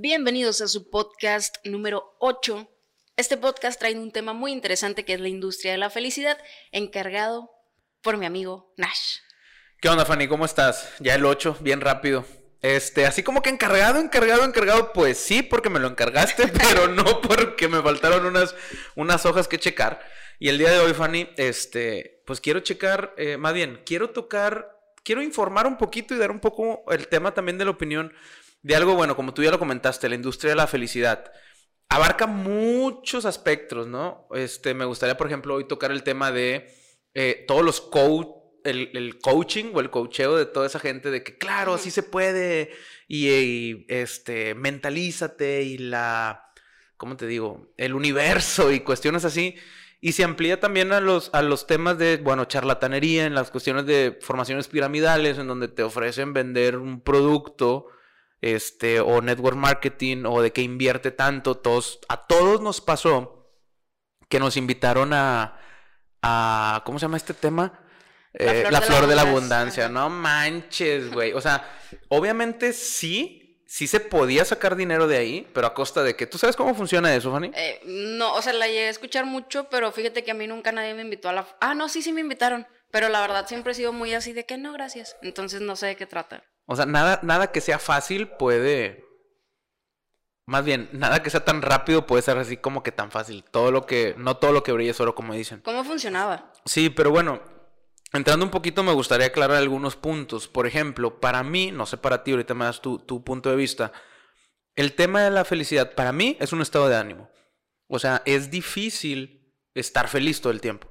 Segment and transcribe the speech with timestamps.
[0.00, 2.70] Bienvenidos a su podcast número 8.
[3.16, 6.38] Este podcast trae un tema muy interesante que es la industria de la felicidad,
[6.70, 7.50] encargado
[8.00, 9.16] por mi amigo Nash.
[9.80, 10.28] ¿Qué onda, Fanny?
[10.28, 10.88] ¿Cómo estás?
[11.00, 12.24] Ya el 8, bien rápido.
[12.62, 17.20] Este, así como que encargado, encargado, encargado, pues sí, porque me lo encargaste, pero no
[17.20, 18.54] porque me faltaron unas,
[18.94, 20.00] unas hojas que checar.
[20.38, 24.78] Y el día de hoy, Fanny, este, pues quiero checar, eh, más bien, quiero tocar,
[25.02, 28.14] quiero informar un poquito y dar un poco el tema también de la opinión
[28.62, 31.32] de algo, bueno, como tú ya lo comentaste, la industria de la felicidad.
[31.88, 34.28] Abarca muchos aspectos, ¿no?
[34.34, 36.74] Este, me gustaría, por ejemplo, hoy tocar el tema de
[37.14, 41.38] eh, todos los coach el, coaching o el coacheo de toda esa gente de que,
[41.38, 42.70] claro, así se puede,
[43.06, 46.52] y, este, mentalízate y la,
[46.96, 47.72] ¿cómo te digo?
[47.76, 49.56] El universo y cuestiones así.
[50.00, 53.84] Y se amplía también a los, a los temas de, bueno, charlatanería, en las cuestiones
[53.86, 57.86] de formaciones piramidales, en donde te ofrecen vender un producto,
[58.40, 61.56] este, o network marketing, o de que invierte tanto.
[61.56, 63.50] Todos, a todos nos pasó
[64.28, 65.58] que nos invitaron a,
[66.22, 67.84] a ¿cómo se llama este tema?
[68.32, 69.88] La flor, de, la abundancia.
[69.88, 71.32] No manches, güey.
[71.32, 71.68] O sea,
[72.08, 76.26] obviamente sí, sí se podía sacar dinero de ahí, pero a costa de que.
[76.26, 77.50] ¿Tú sabes cómo funciona eso, Fanny?
[77.54, 80.72] Eh, no, o sea, la llegué a escuchar mucho, pero fíjate que a mí nunca
[80.72, 81.46] nadie me invitó a la.
[81.60, 82.66] Ah, no, sí, sí me invitaron.
[82.90, 85.16] Pero la verdad siempre he sido muy así de que no, gracias.
[85.22, 86.44] Entonces no sé de qué trata.
[86.68, 89.04] O sea, nada, nada que sea fácil puede.
[90.46, 93.42] Más bien, nada que sea tan rápido puede ser así como que tan fácil.
[93.42, 94.14] Todo lo que.
[94.16, 95.62] No todo lo que brilla es oro, como dicen.
[95.64, 96.52] ¿Cómo funcionaba?
[96.64, 97.40] Sí, pero bueno,
[98.12, 100.48] Entrando un poquito, me gustaría aclarar algunos puntos.
[100.48, 103.92] Por ejemplo, para mí, no sé para ti, ahorita me das tu, punto de vista.
[104.74, 107.30] El tema de la felicidad, para mí, es un estado de ánimo.
[107.86, 110.88] O sea, es difícil estar feliz todo el tiempo.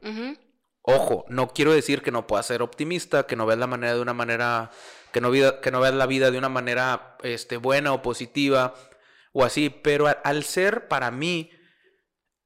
[0.83, 4.01] Ojo, no quiero decir que no puedas ser optimista, que no veas la manera de
[4.01, 4.71] una manera,
[5.17, 8.75] que no, que no veas la vida de una manera este, buena o positiva
[9.31, 11.51] o así, pero al ser para mí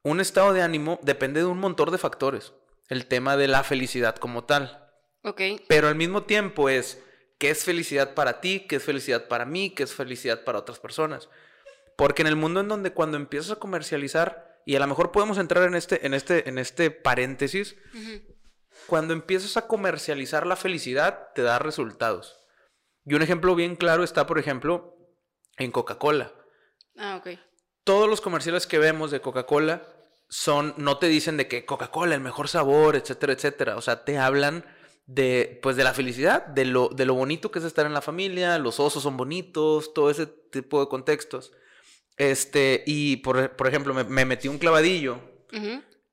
[0.04, 2.54] un estado de ánimo depende de un montón de factores
[2.88, 4.90] el tema de la felicidad como tal.
[5.24, 5.42] Ok.
[5.68, 7.04] Pero al mismo tiempo es
[7.40, 10.80] qué es felicidad para ti, qué es felicidad para mí, qué es felicidad para otras
[10.80, 11.30] personas.
[11.98, 15.38] Porque en el mundo en donde cuando empiezas a comercializar, y a lo mejor podemos
[15.38, 17.76] entrar en este, en este, en este paréntesis,
[18.88, 22.41] cuando empiezas a comercializar la felicidad, te da resultados.
[23.06, 24.96] Y un ejemplo bien claro está, por ejemplo,
[25.58, 26.34] en Coca-Cola.
[26.98, 27.40] Ah, ok.
[27.84, 29.84] Todos los comerciales que vemos de Coca-Cola
[30.30, 33.78] son, no te dicen de que Coca-Cola, el mejor sabor, etcétera, etcétera.
[33.78, 34.66] O sea, te hablan
[35.06, 38.02] de, pues, de la felicidad, de lo, de lo bonito que es estar en la
[38.02, 41.52] familia, los osos son bonitos, todo ese tipo de contextos.
[42.18, 45.20] Este, y por, por ejemplo, me, metí un clavadillo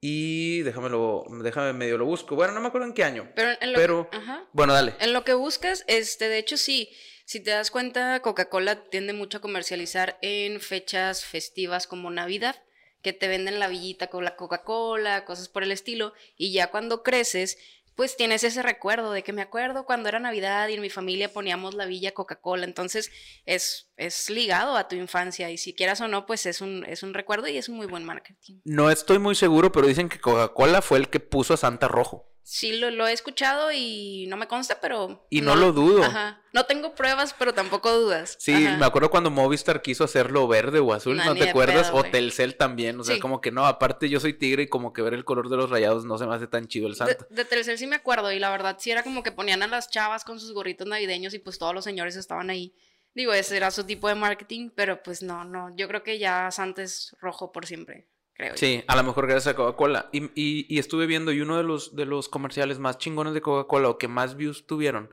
[0.01, 2.37] y déjamelo, déjame medio lo busco.
[2.37, 3.31] Bueno, no me acuerdo en qué año.
[3.35, 4.11] Pero, en lo pero
[4.53, 4.95] bueno, dale.
[5.01, 6.91] En lo que buscas, este, de hecho, sí.
[7.25, 12.57] Si te das cuenta, Coca-Cola tiende mucho a comercializar en fechas festivas como Navidad
[13.03, 17.03] que te venden la villita con la Coca-Cola, cosas por el estilo, y ya cuando
[17.03, 17.59] creces,
[17.99, 21.33] pues tienes ese recuerdo de que me acuerdo cuando era Navidad y en mi familia
[21.33, 23.11] poníamos la villa Coca-Cola, entonces
[23.45, 27.03] es, es ligado a tu infancia y si quieras o no, pues es un, es
[27.03, 28.61] un recuerdo y es un muy buen marketing.
[28.63, 32.28] No estoy muy seguro, pero dicen que Coca-Cola fue el que puso a Santa Rojo.
[32.51, 35.27] Sí, lo, he escuchado y no me consta, pero...
[35.29, 36.03] Y no, lo dudo.
[36.03, 36.41] Ajá.
[36.55, 38.39] No tengo pruebas, pero tampoco dudas.
[38.41, 41.91] Sí, me acuerdo cuando Movistar quiso hacerlo verde o azul, ¿no, te acuerdas?
[41.93, 45.03] o Telcel también, o sea, como que no, aparte yo soy tigre y como que
[45.03, 47.27] ver el color de los rayados no se me hace tan chido el santo.
[47.29, 49.67] De, de, Telcel sí me acuerdo y la verdad sí era como que ponían a
[49.67, 52.75] las chavas con sus gorritos navideños y pues todos los señores estaban ahí.
[53.13, 56.51] Digo, ese era su tipo de marketing, pero pues no, no, yo creo que ya
[56.51, 58.09] Santa es rojo por siempre
[58.55, 60.11] sí, a lo mejor gracias a Coca-Cola.
[60.13, 63.99] Y, estuve viendo, y uno de los, de los comerciales más chingones de Coca-Cola o
[63.99, 65.13] que más views tuvieron,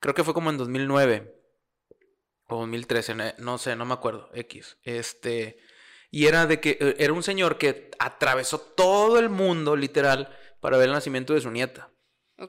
[0.00, 1.34] creo que fue como en 2009
[2.48, 4.78] o 2013, no sé, no me acuerdo, X.
[4.82, 5.58] Este,
[6.10, 10.78] y era de que eh, era un señor que atravesó todo el mundo, literal, para
[10.78, 11.90] ver el nacimiento de su nieta.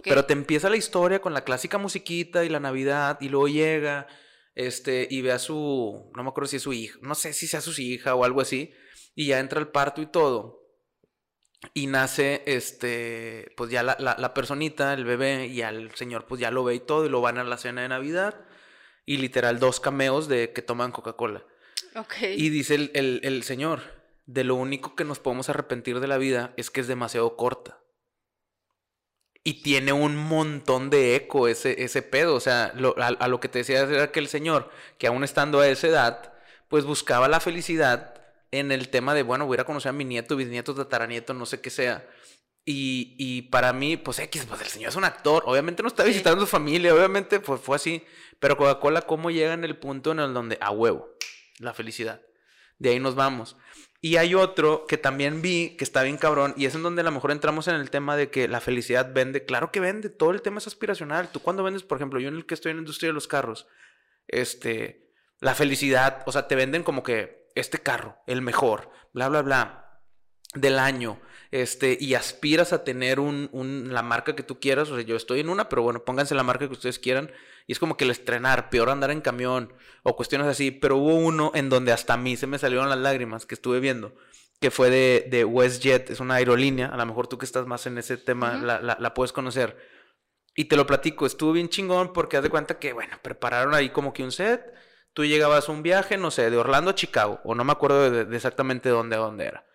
[0.04, 4.08] Pero te empieza la historia con la clásica musiquita y la Navidad, y luego llega,
[4.54, 7.48] este, y ve a su, no me acuerdo si es su hija, no sé si
[7.48, 8.72] sea su hija o algo así
[9.20, 10.66] y ya entra el parto y todo.
[11.74, 16.52] Y nace, este, pues ya la, la, personita, el bebé, y al señor pues ya
[16.52, 18.40] lo ve y todo, y lo van a la cena de Navidad.
[19.06, 21.44] Y literal dos cameos de que toman Coca-Cola.
[22.22, 23.82] Y dice el, el, el, señor,
[24.26, 27.78] de lo único que nos podemos arrepentir de la vida es que es demasiado corta.
[29.44, 32.36] Y tiene un montón de eco ese, ese pedo.
[32.36, 35.60] O sea, a, a, lo que te decía era que el señor, que aún estando
[35.60, 36.34] a esa edad,
[36.70, 38.19] pues buscaba la felicidad
[38.52, 41.34] en el tema de, bueno, voy a ir a conocer a mi nieto, bisnieto, tataranieto,
[41.34, 42.08] no sé qué sea.
[42.66, 45.44] Y, y para mí, pues X, pues el señor es un actor.
[45.46, 48.04] Obviamente no está visitando a su familia, obviamente pues fue así.
[48.40, 51.10] Pero Coca-Cola, ¿cómo llega en el punto en el donde, a huevo?
[51.60, 52.22] la felicidad.
[52.80, 53.58] De ahí nos vamos.
[54.02, 57.04] Y hay otro que también vi que está bien cabrón y es en donde a
[57.04, 59.44] lo mejor entramos en el tema de que la felicidad vende.
[59.44, 61.30] Claro que vende, todo el tema es aspiracional.
[61.32, 63.28] Tú cuando vendes, por ejemplo, yo en el que estoy en la industria de los
[63.28, 63.68] carros,
[64.28, 65.12] este,
[65.42, 70.02] la felicidad, o sea, te venden como que este carro, el mejor, bla, bla, bla,
[70.54, 71.20] del año,
[71.52, 75.16] este, y aspiras a tener un, un, la marca que tú quieras, o sea, yo
[75.16, 77.32] estoy en una, pero bueno, pónganse la marca que ustedes quieran,
[77.68, 79.74] y es como que el estrenar, peor andar en camión,
[80.04, 83.00] o cuestiones así, pero hubo uno en donde hasta a mí se me salieron las
[83.00, 84.16] lágrimas que estuve viendo,
[84.60, 87.86] que fue de, de WestJet, es una aerolínea, a lo mejor tú que estás más
[87.86, 89.78] en ese tema la, la, la puedes conocer,
[90.56, 93.90] y te lo platico, estuvo bien chingón porque haz de cuenta que, bueno, prepararon ahí
[93.90, 94.74] como que un set,
[95.14, 98.10] tú llegabas a un viaje, no sé, de Orlando a Chicago, o no me acuerdo
[98.10, 99.66] de, exactamente dónde, dónde era.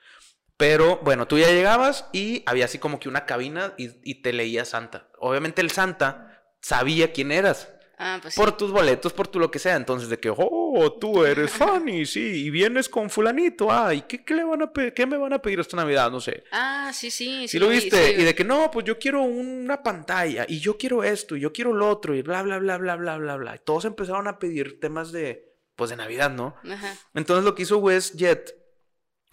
[0.56, 4.32] Pero bueno, tú ya llegabas y había así como que una cabina y, y te
[4.32, 5.08] leía Santa.
[5.18, 7.68] Obviamente el Santa sabía quién eras.
[7.96, 8.56] Ah, pues Por sí.
[8.58, 9.76] tus boletos, por tu lo que sea.
[9.76, 13.70] Entonces, de que, oh, tú eres Fanny, sí, y vienes con Fulanito.
[13.70, 16.10] Ay, ¿qué, qué le van a ¿qué me van a pedir esta Navidad?
[16.10, 16.44] No sé.
[16.52, 17.42] Ah, sí, sí.
[17.42, 18.20] Sí Si lo vi, viste, sí.
[18.20, 21.52] y de que no, pues yo quiero una pantalla, y yo quiero esto, y yo
[21.52, 23.54] quiero lo otro, y bla, bla, bla, bla, bla, bla, bla.
[23.56, 26.56] Y todos empezaron a pedir temas de, pues de Navidad, ¿no?
[26.70, 26.94] Ajá.
[27.14, 28.54] Entonces lo que hizo WestJet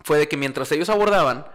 [0.03, 1.45] fue de que mientras ellos abordaban,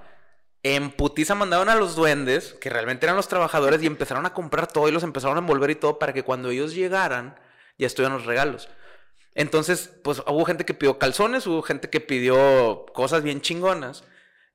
[0.74, 4.66] en putiza mandaban a los duendes, que realmente eran los trabajadores, y empezaron a comprar
[4.66, 7.38] todo y los empezaron a envolver y todo para que cuando ellos llegaran
[7.78, 8.68] ya estuvieran los regalos.
[9.34, 14.04] Entonces, pues hubo gente que pidió calzones, hubo gente que pidió cosas bien chingonas.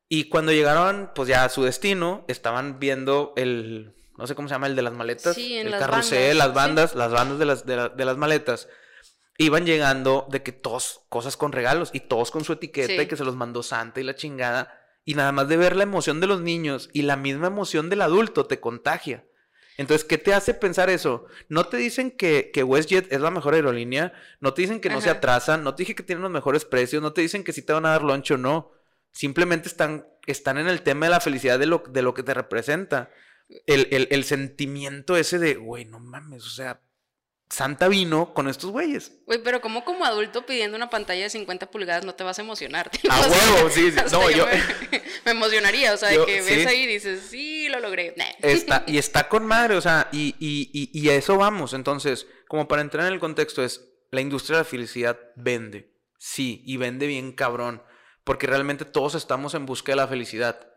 [0.09, 4.55] Y cuando llegaron, pues ya a su destino, estaban viendo el, no sé cómo se
[4.55, 6.53] llama, el de las maletas, Sí, en el las carrusel, bandas, las sí.
[6.55, 8.67] bandas, las bandas de las, de, la- de las maletas.
[9.37, 12.99] Iban llegando de que todos, cosas con regalos, y todos con su etiqueta, Sí.
[12.99, 14.80] y que se los mandó Santa y la chingada.
[15.03, 18.01] Y nada más de ver la emoción de los niños y la misma emoción del
[18.01, 19.25] adulto te contagia.
[19.77, 21.25] Entonces, ¿qué te hace pensar eso?
[21.49, 25.01] No te dicen que, que WestJet es la mejor aerolínea, no te dicen que no
[25.01, 27.63] se atrasan, no te dicen que tienen los mejores precios, no te dicen que si
[27.63, 28.71] te van a dar lunch o no.
[29.11, 32.33] Simplemente están, están en el tema de la felicidad de lo, de lo que te
[32.33, 33.09] representa.
[33.65, 36.81] El, el, el sentimiento ese de, güey, no mames, o sea,
[37.51, 39.11] Santa vino con estos güeyes.
[39.25, 42.41] Güey, pero como como adulto pidiendo una pantalla de 50 pulgadas no te vas a
[42.41, 42.89] emocionar.
[43.09, 43.97] A O sea, huevo, sí, sí.
[44.11, 47.67] No, yo- Me, me emocionaría, o sea, Yo- de que ves ahí y dices, sí,
[47.69, 48.13] lo logré.
[48.17, 48.25] Nah.
[48.41, 51.73] Está, y está con madre, o sea, y, y, y, y a eso vamos.
[51.73, 55.93] Entonces, como para entrar en el contexto, es la industria de la felicidad vende.
[56.17, 57.83] Sí, y vende bien cabrón.
[58.23, 60.67] Porque realmente todos estamos en busca de la felicidad.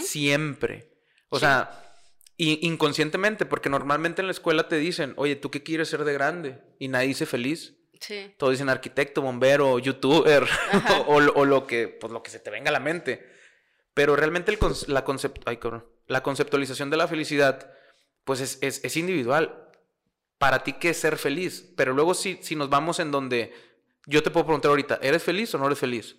[0.00, 0.90] Siempre.
[1.28, 1.44] O Sí.
[1.44, 1.93] sea,
[2.36, 6.12] i- inconscientemente, porque normalmente en la escuela te dicen, oye, ¿tú qué quieres ser de
[6.12, 6.60] grande?
[6.78, 7.74] Y nadie dice feliz.
[8.00, 8.34] Sí.
[8.38, 10.46] Todos dicen arquitecto, bombero, youtuber,
[11.06, 13.26] o, lo- o lo que, pues lo que se te venga a la mente.
[13.94, 14.58] Pero realmente el
[14.88, 15.86] la, concept- ay, cabrón.
[16.06, 17.70] la conceptualización de la felicidad,
[18.24, 19.60] pues es, es- es individual.
[20.38, 21.72] Para ti, ¿qué es ser feliz?
[21.76, 23.52] Pero luego si, si nos vamos en donde
[24.06, 26.16] yo te puedo preguntar ahorita, ¿eres feliz o no eres feliz?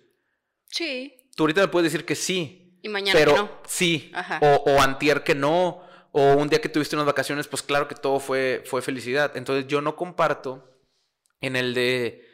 [0.70, 1.14] Sí.
[1.36, 3.50] Tú ahorita me puedes decir que sí, Y mañana pero que no.
[3.66, 4.10] sí.
[4.14, 4.40] Ajá.
[4.42, 5.85] O, o antier que no.
[6.18, 9.36] O un día que tuviste unas vacaciones, pues claro que todo fue, fue felicidad.
[9.36, 10.66] Entonces yo no comparto
[11.42, 12.26] en el de...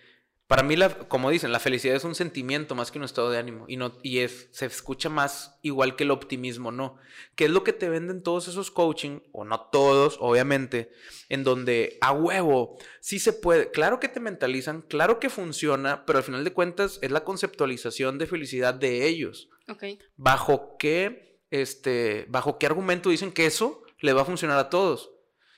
[0.46, 3.38] Para mí, la, como dicen, la felicidad es un sentimiento más que un estado de
[3.38, 3.64] ánimo.
[3.66, 6.96] Y, no, y es, se escucha más igual que el optimismo, ¿no?
[7.34, 10.92] Que es lo que te venden todos esos coaching, o no todos, obviamente,
[11.28, 13.72] en donde a huevo, sí se puede.
[13.72, 18.18] Claro que te mentalizan, claro que funciona, pero al final de cuentas es la conceptualización
[18.18, 19.84] de felicidad de ellos Ok.
[20.16, 25.10] bajo qué, este, bajo qué argumento dicen que eso le va a funcionar a todos.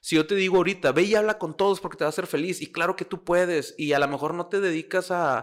[0.03, 2.27] Si yo te digo ahorita, ve y habla con todos porque te va a hacer
[2.27, 5.39] feliz, y claro que tú puedes, y a lo mejor no te dedicas a,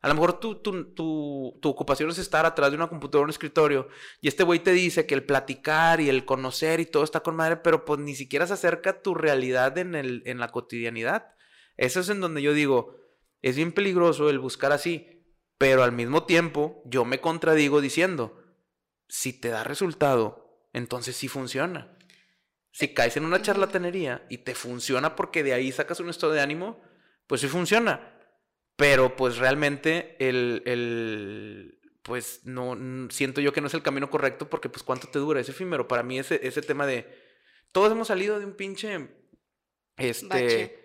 [0.00, 3.30] a lo mejor tu, tu, tu, ocupación es estar atrás de una computadora o un
[3.30, 3.88] escritorio,
[4.20, 7.34] y este güey te dice que el platicar y el conocer y todo está con
[7.34, 11.34] madre, pero pues ni siquiera se acerca a tu realidad en, el, en la cotidianidad.
[11.76, 12.96] Eso es en donde yo digo,
[13.42, 15.26] es bien peligroso el buscar así,
[15.58, 18.45] pero al mismo tiempo yo me contradigo diciendo,
[19.08, 21.96] si te da resultado, entonces sí funciona.
[22.72, 26.40] Si caes en una charlatanería y te funciona porque de ahí sacas un estado de
[26.40, 26.82] ánimo,
[27.26, 28.12] pues sí funciona.
[28.76, 32.76] Pero pues realmente el, el pues no,
[33.10, 35.88] siento yo que no es el camino correcto porque pues cuánto te dura, es efímero.
[35.88, 37.06] Para mí ese, ese tema de,
[37.72, 39.08] todos hemos salido de un pinche,
[39.96, 40.78] este, Bache.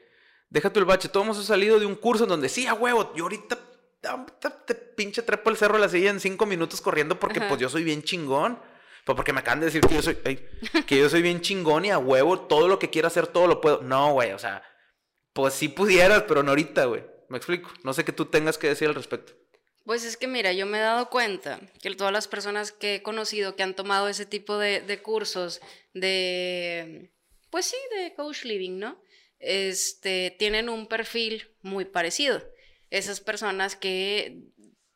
[0.49, 3.13] deja tú el bache, todos hemos salido de un curso en donde sí, a huevo,
[3.15, 3.59] yo ahorita
[4.01, 7.49] te pinche trepo el cerro de la silla en cinco minutos corriendo porque Ajá.
[7.49, 8.59] pues yo soy bien chingón.
[9.05, 10.45] Pues porque me acaban de decir que yo soy, ay,
[10.85, 13.59] que yo soy bien chingón y a huevo todo lo que quiera hacer, todo lo
[13.59, 13.81] puedo.
[13.81, 14.63] No, güey, o sea,
[15.33, 17.03] pues sí pudieras, pero no ahorita, güey.
[17.29, 17.71] Me explico.
[17.83, 19.33] No sé qué tú tengas que decir al respecto.
[19.85, 23.01] Pues es que mira, yo me he dado cuenta que todas las personas que he
[23.01, 25.61] conocido que han tomado ese tipo de, de cursos
[25.93, 27.11] de,
[27.49, 29.01] pues sí, de coach living, ¿no?
[29.39, 32.43] Este, tienen un perfil muy parecido.
[32.91, 34.43] Esas personas que,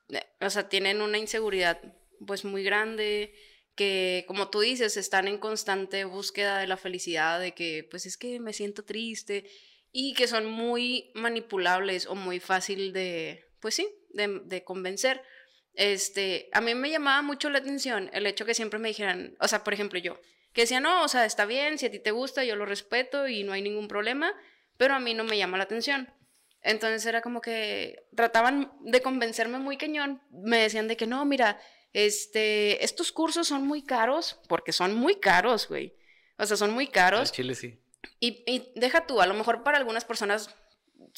[0.10, 1.82] eh, o sea, tienen una inseguridad
[2.28, 3.34] pues muy grande,
[3.76, 8.18] que como tú dices, están en constante búsqueda de la felicidad, de que pues es
[8.18, 9.50] que me siento triste
[9.92, 15.22] y que son muy manipulables o muy fácil de, pues sí, de, de convencer.
[15.74, 19.48] Este, a mí me llamaba mucho la atención el hecho que siempre me dijeran, o
[19.48, 20.20] sea, por ejemplo, yo,
[20.54, 23.28] que decía, no, o sea, está bien, si a ti te gusta, yo lo respeto
[23.28, 24.34] y no hay ningún problema,
[24.78, 26.10] pero a mí no me llama la atención.
[26.66, 31.60] Entonces era como que trataban de convencerme muy cañón, me decían de que no, mira,
[31.94, 35.96] este, estos cursos son muy caros, porque son muy caros, güey.
[36.40, 37.32] O sea, son muy caros.
[37.32, 37.80] Chile sí.
[38.20, 40.56] Y, y deja tú, a lo mejor para algunas personas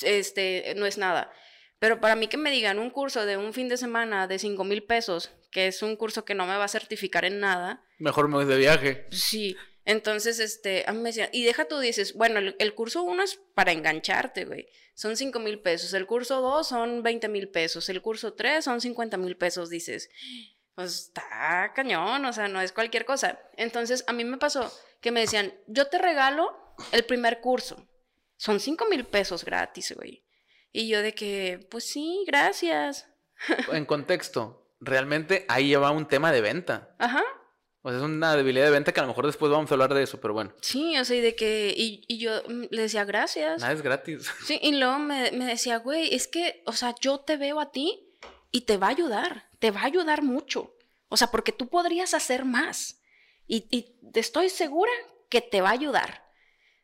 [0.02, 1.32] este, no es nada.
[1.80, 4.62] Pero para mí que me digan un curso de un fin de semana de 5
[4.66, 7.86] mil pesos, que es un curso que no me va a certificar en nada.
[8.00, 9.08] Mejor me voy de viaje.
[9.12, 9.56] Sí.
[9.88, 13.40] Entonces, este, a mí me decían, y deja tú, dices, bueno, el, curso uno es
[13.54, 14.68] para engancharte, güey.
[14.94, 15.94] Son 5 mil pesos.
[15.94, 17.88] El curso dos son 20 mil pesos.
[17.88, 20.10] El curso tres son 50 mil pesos, dices.
[20.76, 23.40] Pues está cañón, o sea, no es cualquier cosa.
[23.56, 27.88] Entonces, a mí me pasó que me decían, yo te regalo el primer curso.
[28.36, 30.26] Son 5 mil pesos gratis, güey.
[30.74, 33.08] Y yo de que, pues sí, gracias.
[33.72, 36.94] En contexto, realmente ahí lleva un tema de venta.
[37.00, 37.24] Ajá.
[37.88, 39.94] O sea, es una debilidad de venta que a lo mejor después vamos a hablar
[39.94, 40.52] de eso, pero bueno.
[40.60, 43.62] Sí, o sea, y de que, y, y yo mm, le decía gracias.
[43.62, 44.30] Nada es gratis.
[44.46, 47.72] Sí, y luego me, me decía, güey, es que, o sea, yo te veo a
[47.72, 48.14] ti
[48.52, 50.76] y te va a ayudar, te va a ayudar mucho.
[51.08, 53.00] O sea, porque tú podrías hacer más.
[53.48, 54.92] Y, y estoy segura
[55.30, 56.26] que te va a ayudar.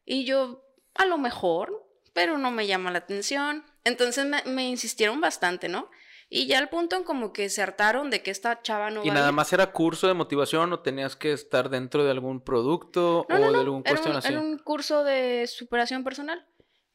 [0.06, 0.64] Y yo,
[0.96, 3.66] a lo mejor, pero no me llama la atención.
[3.84, 5.90] Entonces me, insistieron bastante, ¿no?
[6.36, 9.12] Y ya al punto en como que se hartaron de que esta chava no ¿Y
[9.12, 13.52] nada más era curso de motivación o tenías que estar dentro de algún producto o
[13.52, 14.30] de algún cuestión así?
[14.30, 16.44] Era un curso de superación personal.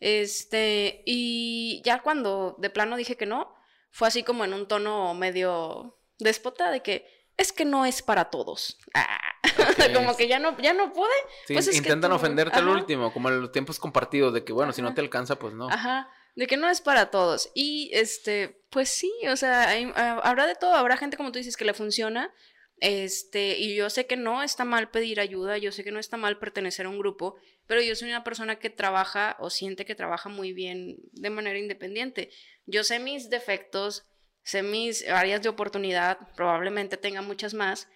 [0.01, 3.55] Este, y ya cuando de plano dije que no,
[3.93, 8.31] fue así como en un tono medio déspota de que es que no es para
[8.31, 8.77] todos.
[8.93, 9.21] Ah,
[9.95, 11.15] como que ya no, ya no pude.
[11.47, 14.95] pues intentan ofenderte al último, como en los tiempos compartidos, de que bueno, si no
[14.95, 15.69] te alcanza, pues no.
[15.69, 17.51] Ajá de que no es para todos.
[17.53, 21.57] Y este, pues sí, o sea, ah, habrá de todo, habrá gente como tú dices
[21.57, 22.33] que le funciona.
[22.77, 26.17] Este, y yo sé que no está mal pedir ayuda, yo sé que no está
[26.17, 27.35] mal pertenecer a un grupo,
[27.67, 31.59] pero yo soy una persona que trabaja o siente que trabaja muy bien de manera
[31.59, 32.31] independiente.
[32.67, 34.07] Yo sé mis defectos,
[34.45, 37.89] sé mis áreas de oportunidad, probablemente tenga muchas más,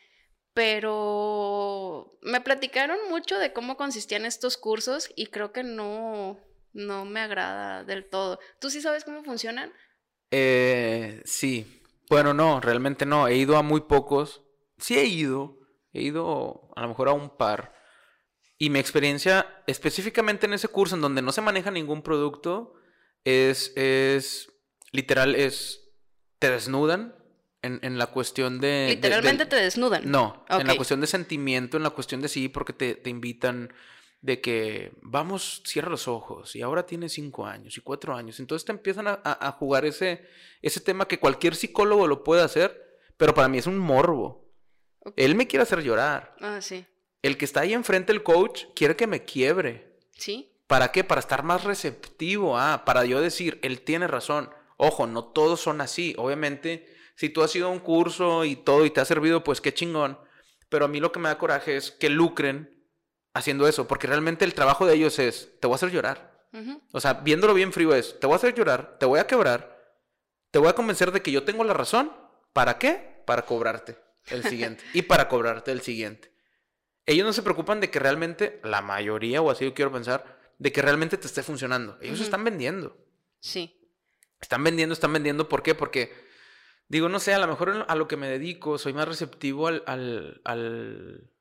[0.52, 6.40] pero me platicaron mucho de cómo consistían estos cursos y creo que no,
[6.72, 8.38] no me agrada del todo.
[8.60, 9.72] ¿Tú sí sabes cómo funcionan?
[10.30, 11.82] Eh, sí.
[12.08, 13.28] Bueno, no, realmente no.
[13.28, 14.42] He ido a muy pocos.
[14.78, 15.58] Sí he ido.
[15.92, 17.74] He ido a lo mejor a un par.
[18.58, 22.74] Y mi experiencia, específicamente en ese curso en donde no se maneja ningún producto,
[23.24, 24.52] es, es
[24.92, 25.90] literal, es,
[26.38, 27.16] te desnudan
[27.62, 28.86] en, en la cuestión de...
[28.90, 30.08] Literalmente te desnudan.
[30.08, 33.72] No, en la cuestión de sentimiento, en la cuestión de sí, porque te, te invitan
[34.22, 38.38] de que vamos, cierra los ojos y ahora tiene cinco años y cuatro años.
[38.38, 40.24] Entonces te empiezan a, jugar ese,
[40.62, 44.48] ese tema que cualquier psicólogo lo puede hacer, pero para mí es un morbo.
[45.16, 46.36] Él me quiere hacer llorar.
[46.40, 46.86] Ah, sí.
[47.20, 49.98] El que está ahí enfrente, el coach, quiere que me quiebre.
[50.12, 50.52] Sí.
[50.68, 51.02] ¿Para qué?
[51.02, 52.56] Para estar más receptivo.
[52.56, 54.50] Ah, para yo decir, él tiene razón.
[54.76, 56.14] Ojo, no todos son así.
[56.16, 56.86] Obviamente,
[57.16, 59.74] si tú has ido a un curso y todo y te ha servido, pues qué
[59.74, 60.16] chingón.
[60.68, 62.71] Pero a mí lo que me da coraje es que lucren
[63.34, 66.32] haciendo eso, porque realmente el trabajo de ellos es, te voy a hacer llorar.
[66.92, 69.96] O sea, viéndolo bien frío es, te voy a hacer llorar, te voy a quebrar,
[70.50, 72.12] te voy a convencer de que yo tengo la razón.
[72.52, 73.22] ¿Para qué?
[73.24, 73.96] Para cobrarte
[74.26, 74.84] el siguiente.
[74.92, 76.30] y para cobrarte el siguiente.
[77.06, 80.70] Ellos no se preocupan de que realmente, la mayoría, o así yo quiero pensar, de
[80.70, 81.96] que realmente te esté funcionando.
[82.02, 82.96] Ellos están vendiendo.
[83.40, 83.90] Sí.
[84.40, 85.48] Están vendiendo, están vendiendo.
[85.48, 85.74] ¿Por qué?
[85.74, 86.12] Porque,
[86.86, 89.82] digo, no sé, a lo mejor a lo que me dedico, soy más receptivo al,
[89.86, 91.31] al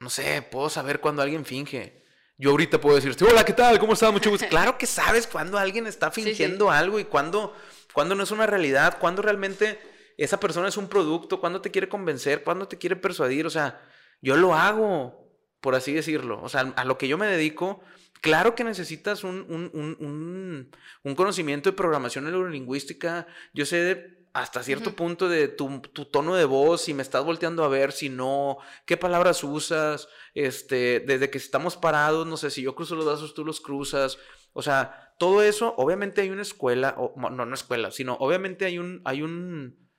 [0.00, 2.02] no sé, puedo saber cuando alguien finge.
[2.38, 3.78] Yo ahorita puedo decirte, hola, ¿qué tal?
[3.78, 4.10] ¿Cómo estás?
[4.10, 4.46] Mucho gusto.
[4.50, 7.54] Claro que sabes cuando alguien está fingiendo algo y cuando,
[7.92, 9.78] cuando no es una realidad, cuando realmente
[10.16, 13.46] esa persona es un producto, cuando te quiere convencer, cuando te quiere persuadir.
[13.46, 13.86] O sea,
[14.22, 15.30] yo lo hago,
[15.60, 16.42] por así decirlo.
[16.42, 17.82] O sea, a lo que yo me dedico,
[18.22, 20.70] claro que necesitas un, un, un,
[21.02, 23.26] un conocimiento de programación neurolingüística.
[23.52, 27.64] Yo sé de hasta cierto punto de tu, tono de voz, si me estás volteando
[27.64, 32.62] a ver, si no, qué palabras usas, este, desde que estamos parados, no sé, si
[32.62, 34.18] yo cruzo los brazos, tú los cruzas,
[34.52, 38.78] o sea, todo eso, obviamente hay una escuela, o, no, no escuela, sino obviamente hay
[38.78, 39.90] un, hay un,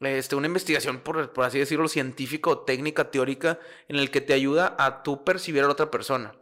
[0.00, 3.58] este, una investigación, por, por así decirlo, científica o técnica, teórica,
[3.88, 6.34] en el que te ayuda a tú percibir a la otra persona.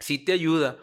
[0.00, 0.78] Sí te ayuda,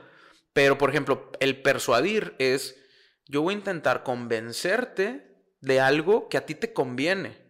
[0.54, 2.82] pero por ejemplo, el persuadir es
[3.28, 5.35] yo voy a intentar convencerte
[5.66, 7.44] de algo que a ti te conviene.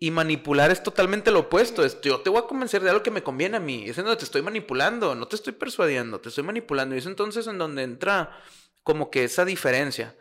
[0.00, 1.84] Y manipular es totalmente lo opuesto.
[1.84, 3.84] Es, yo te voy a convencer de algo que me conviene a mí.
[3.86, 6.96] Es en donde te estoy manipulando, no te estoy persuadiendo, te estoy manipulando.
[6.96, 8.36] Y es entonces en donde entra
[8.82, 10.16] como que esa diferencia.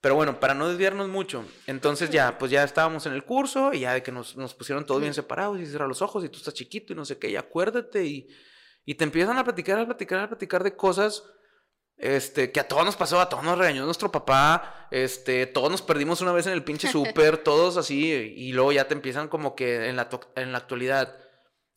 [0.00, 3.80] Pero bueno, para no desviarnos mucho, entonces ya, pues ya estábamos en el curso y
[3.80, 6.36] ya de que nos, nos pusieron todos bien separados y cerrar los ojos y tú
[6.36, 8.28] estás chiquito y no sé qué, y acuérdate y,
[8.84, 11.24] y te empiezan a platicar, a platicar, a platicar de cosas
[12.04, 15.80] este, que a todos nos pasó, a todos nos regañó nuestro papá, este, todos nos
[15.80, 19.54] perdimos una vez en el pinche súper, todos así, y luego ya te empiezan como
[19.54, 21.16] que en la, en la actualidad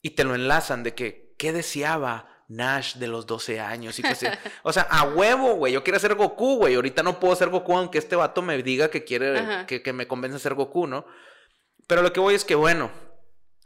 [0.01, 2.33] y te lo enlazan de que, ¿qué deseaba?
[2.49, 3.99] Nash de los 12 años.
[3.99, 4.25] Y pues,
[4.63, 5.73] o sea, a huevo, güey.
[5.73, 6.75] Yo quiero ser Goku, güey.
[6.75, 10.07] Ahorita no puedo ser Goku aunque este vato me diga que quiere, que, que, me
[10.07, 11.05] convence a ser Goku, ¿no?
[11.87, 12.89] Pero lo que voy es que, bueno,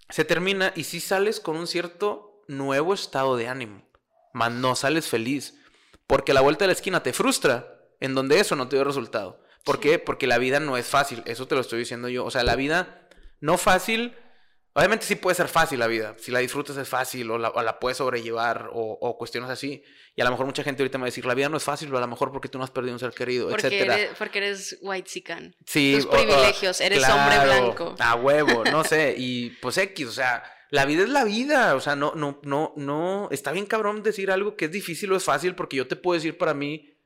[0.10, 3.84] se termina y si sales con un cierto nuevo estado de ánimo.
[4.34, 5.61] Más no sales feliz.
[6.12, 9.42] Porque la vuelta de la esquina te frustra, en donde eso no te dio resultado.
[9.64, 9.98] ¿Por qué?
[9.98, 11.24] Porque la vida no es fácil.
[11.26, 12.26] Eso te lo estoy diciendo yo.
[12.26, 13.08] O sea, la vida
[13.40, 14.14] no fácil
[14.74, 17.98] Obviamente sí puede ser fácil la vida, si la disfrutas es fácil o la, puedes
[17.98, 19.84] sobrellevar o, cuestiones así.
[20.16, 21.64] Y a lo mejor mucha gente ahorita me va a decir, la vida no es
[21.64, 23.98] fácil, o a lo mejor porque tú no has perdido un ser querido, porque etcétera.
[23.98, 25.54] Eres, porque eres white sican.
[25.66, 25.96] Sí.
[25.98, 27.96] Tus privilegios, eres hombre blanco.
[28.00, 29.14] A huevo, no sé.
[29.18, 30.42] Y pues X, o sea,
[30.72, 31.76] la vida es la vida.
[31.76, 33.28] O sea, no, no, no, no.
[33.30, 36.16] Está bien cabrón decir algo que es difícil o es fácil, porque yo te puedo
[36.16, 36.98] decir para mí,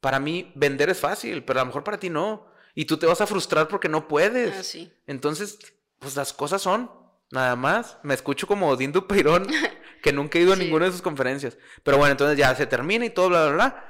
[0.00, 2.46] para mí vender es fácil, pero a lo mejor para ti no.
[2.74, 4.54] Y tú te vas a frustrar porque no puedes.
[4.54, 4.92] Ah, sí.
[5.06, 5.58] Entonces,
[5.98, 6.90] pues las cosas son.
[7.30, 7.98] Nada más.
[8.02, 9.46] Me escucho como Dindu Peirón,
[10.02, 11.56] que nunca he ido a ninguna de sus conferencias.
[11.82, 13.84] Pero bueno, entonces ya se termina y todo, bla, bla, bla.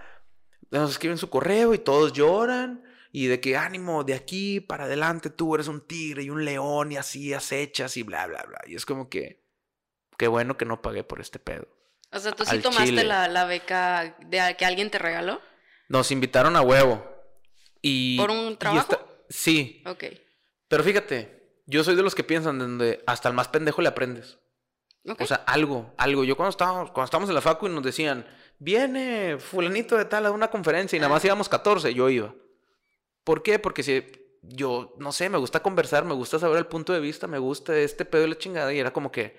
[0.70, 2.85] Nos escriben su correo y todos lloran.
[3.16, 6.92] Y de que ánimo, de aquí para adelante tú eres un tigre y un león
[6.92, 8.60] y así acechas y bla, bla, bla.
[8.66, 9.42] Y es como que,
[10.18, 11.66] qué bueno que no pagué por este pedo.
[12.12, 15.40] O sea, ¿tú sí tomaste la, la, beca de que alguien te regaló?
[15.88, 17.10] Nos invitaron a huevo.
[17.80, 18.98] Y, ¿Por un trabajo?
[19.30, 19.82] sí.
[19.86, 20.04] Ok.
[20.68, 24.36] Pero fíjate, yo soy de los que piensan donde hasta el más pendejo le aprendes.
[25.18, 26.22] O sea, algo, algo.
[26.22, 28.26] Yo cuando estábamos, cuando estábamos en la facu y nos decían,
[28.58, 32.34] viene fulanito de tal a una conferencia y nada más íbamos 14, yo iba.
[33.26, 33.58] ¿Por qué?
[33.58, 34.06] Porque si
[34.40, 37.76] yo, no sé, me gusta conversar, me gusta saber el punto de vista, me gusta
[37.76, 39.36] este pedo de la chingada y era como que,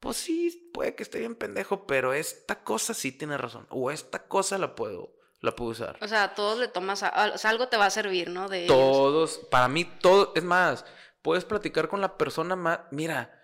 [0.00, 3.68] pues sí, puede que esté bien pendejo, pero esta cosa sí tiene razón.
[3.70, 5.98] O esta cosa la puedo, la puedo usar.
[6.00, 8.48] O sea, a todos le tomas, o sea, algo te va a servir, ¿no?
[8.48, 10.84] De todos, para mí todo, es más,
[11.22, 13.40] puedes platicar con la persona más, mira,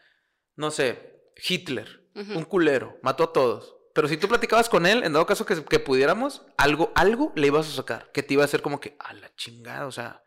[0.56, 3.76] no sé, Hitler, un culero, mató a todos.
[3.98, 7.48] Pero si tú platicabas con él, en dado caso que, que, pudiéramos, algo, algo le
[7.48, 10.22] ibas a sacar, que te iba a hacer como que, a la chingada, o sea,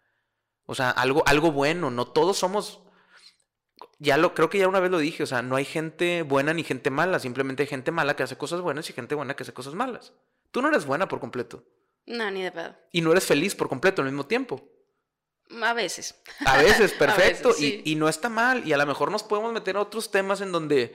[0.65, 2.81] o sea, algo, algo bueno, no todos somos,
[3.97, 6.53] ya lo, creo que ya una vez lo dije, o sea, no hay gente buena
[6.53, 9.43] ni gente mala, simplemente hay gente mala que hace cosas buenas y gente buena que
[9.43, 10.11] hace cosas malas.
[10.51, 11.63] Tú no eres buena por completo.
[12.05, 12.75] No, ni de pedo.
[12.91, 14.69] Y no eres feliz por completo al mismo tiempo.
[15.61, 16.21] A veces.
[16.45, 17.55] A veces, perfecto.
[17.57, 18.67] y, no está mal.
[18.67, 20.93] Y a lo mejor nos podemos meter a otros temas en donde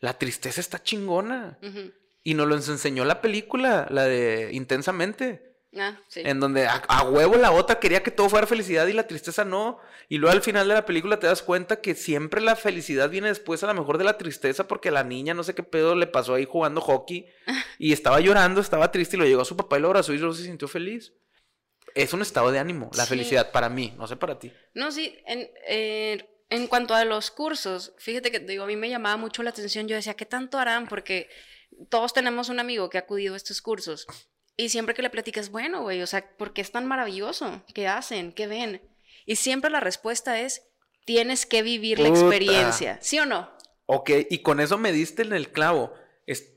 [0.00, 1.58] la tristeza está chingona.
[2.28, 5.56] Y nos lo enseñó la película, la de Intensamente.
[5.74, 6.20] Ah, sí.
[6.26, 9.78] En donde a, huevo la otra quería que todo fuera felicidad y la tristeza no.
[10.10, 13.28] Y luego al final de la película te das cuenta que siempre la felicidad viene
[13.28, 16.06] después a lo mejor de la tristeza porque la niña no sé qué pedo le
[16.06, 17.26] pasó ahí jugando hockey
[17.78, 20.18] y estaba llorando, estaba triste y lo llegó a su papá y lo abrazó y
[20.18, 21.14] luego se sintió feliz
[21.94, 24.52] es un estado de ánimo, la felicidad para mí, no sé para ti.
[24.74, 28.90] No, sí, en, eh, en cuanto a los cursos, fíjate que digo, a mí me
[28.90, 30.86] llamaba mucho la atención, yo decía, ¿qué tanto harán?
[30.86, 31.28] Porque
[31.88, 34.06] todos tenemos un amigo que ha acudido a estos cursos
[34.56, 37.62] y siempre que le platicas, bueno, güey, o sea, ¿por qué es tan maravilloso?
[37.74, 38.32] ¿Qué hacen?
[38.32, 38.82] ¿Qué ven?
[39.24, 40.62] Y siempre la respuesta es,
[41.04, 43.50] tienes que vivir la experiencia, ¿sí o no?
[43.86, 45.94] Ok, y con eso me diste en el clavo.
[46.26, 46.54] Es,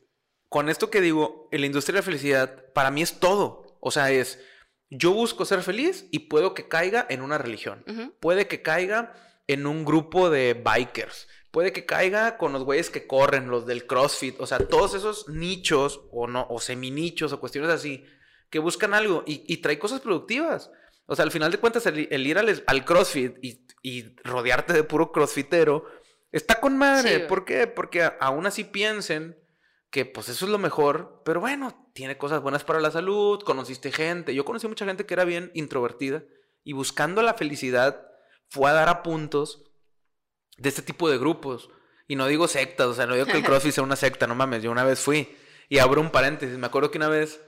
[0.49, 3.77] con esto que digo, en la industria de la felicidad, para mí es todo.
[3.79, 4.39] O sea, es
[4.89, 7.85] yo busco ser feliz y puedo que caiga en una religión.
[8.19, 9.13] Puede que caiga
[9.47, 11.27] en un grupo de bikers.
[11.51, 14.39] Puede que caiga con los güeyes que corren, los del CrossFit.
[14.39, 18.05] O sea, todos esos nichos o no, o semi-nichos o cuestiones así,
[18.49, 20.71] que buscan algo y, trae cosas productivas.
[21.05, 23.35] O sea, al final de cuentas, el, ir al, CrossFit
[23.81, 25.85] y, rodearte de puro CrossFitero
[26.31, 27.21] está con madre.
[27.21, 27.67] ¿Por qué?
[27.67, 29.37] Porque aún así piensen
[29.91, 33.91] que pues eso es lo mejor, pero bueno, tiene cosas buenas para la salud, conociste
[33.91, 36.23] gente, yo conocí mucha gente que era bien introvertida
[36.63, 38.07] y buscando la felicidad
[38.47, 39.70] fue a dar a puntos
[40.61, 41.69] de este tipo de grupos.
[42.07, 44.35] Y no digo sectas, o sea, no digo que el CrossFit sea una secta, no
[44.35, 45.35] mames, yo una vez fui
[45.69, 47.39] y abro un paréntesis, me acuerdo que una vez,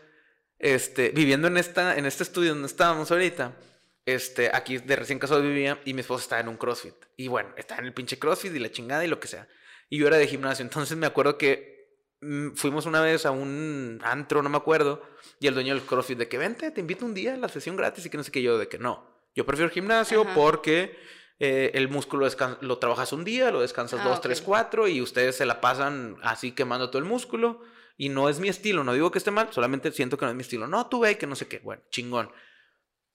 [0.58, 3.58] este, viviendo en, esta, en este estudio donde estábamos ahorita,
[4.06, 6.95] este, aquí de recién casado vivía y mi esposa estaba en un CrossFit.
[7.17, 9.47] Y bueno, estaba en el pinche CrossFit y la chingada y lo que sea.
[9.89, 11.89] Y yo era de gimnasio, entonces me acuerdo que
[12.21, 15.04] mm, fuimos una vez a un antro, no me acuerdo,
[15.41, 17.76] y el dueño del CrossFit de que vente, te invito un día a la sesión
[17.76, 19.06] gratis y que no sé qué yo, de que no.
[19.36, 20.97] Yo prefiero el gimnasio porque
[21.39, 22.28] eh, el músculo
[22.62, 26.17] lo trabajas un día, lo descansas ah, dos, tres, cuatro y ustedes se la pasan
[26.22, 27.62] así quemando todo el músculo
[27.98, 30.36] y no es mi estilo, no digo que esté mal, solamente siento que no es
[30.36, 30.67] mi estilo.
[30.67, 32.32] No, tú ve que no sé qué, bueno, chingón.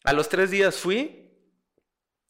[0.05, 1.29] A los tres días fui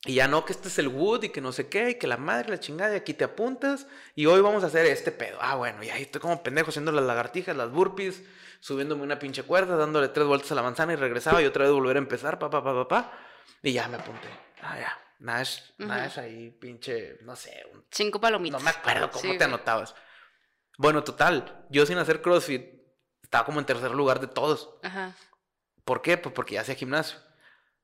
[0.06, 2.06] y ya no, que este es el wood y que no sé qué, y que
[2.06, 5.38] la madre, la chingada, y aquí te apuntas y hoy vamos a hacer este pedo.
[5.40, 8.22] Ah, bueno, y ahí estoy como pendejo haciendo las lagartijas, las burpees,
[8.60, 11.72] subiéndome una pinche cuerda, dándole tres vueltas a la manzana y regresaba y otra vez
[11.72, 13.18] volver a empezar, pa, pa, pa, pa, pa.
[13.62, 14.28] Y ya me apunté.
[14.62, 15.07] Ah, ya.
[15.18, 17.64] Nash, Nash ahí, pinche, no sé.
[17.90, 18.60] Cinco palomitas.
[18.60, 19.94] No me acuerdo cómo te anotabas.
[20.78, 22.78] Bueno, total, yo sin hacer CrossFit
[23.22, 24.70] estaba como en tercer lugar de todos.
[24.82, 25.16] Ajá.
[25.84, 26.16] ¿Por qué?
[26.16, 27.18] Pues porque ya hacía gimnasio.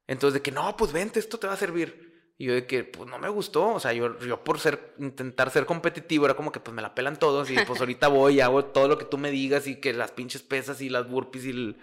[0.06, 2.32] Entonces, de que no, pues vente, esto te va a servir.
[2.36, 3.74] Y yo de que, pues no me gustó.
[3.74, 6.94] O sea, yo, yo por ser, intentar ser competitivo, era como que, pues me la
[6.94, 7.50] pelan todos.
[7.50, 9.66] Y pues ahorita voy y hago todo lo que tú me digas.
[9.66, 11.78] Y que las pinches pesas y las burpees y el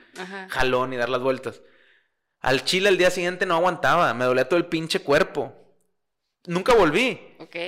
[0.50, 1.62] jalón y dar las vueltas.
[2.42, 5.56] Al chile el día siguiente no aguantaba, me dolía todo el pinche cuerpo.
[6.48, 7.20] Nunca volví.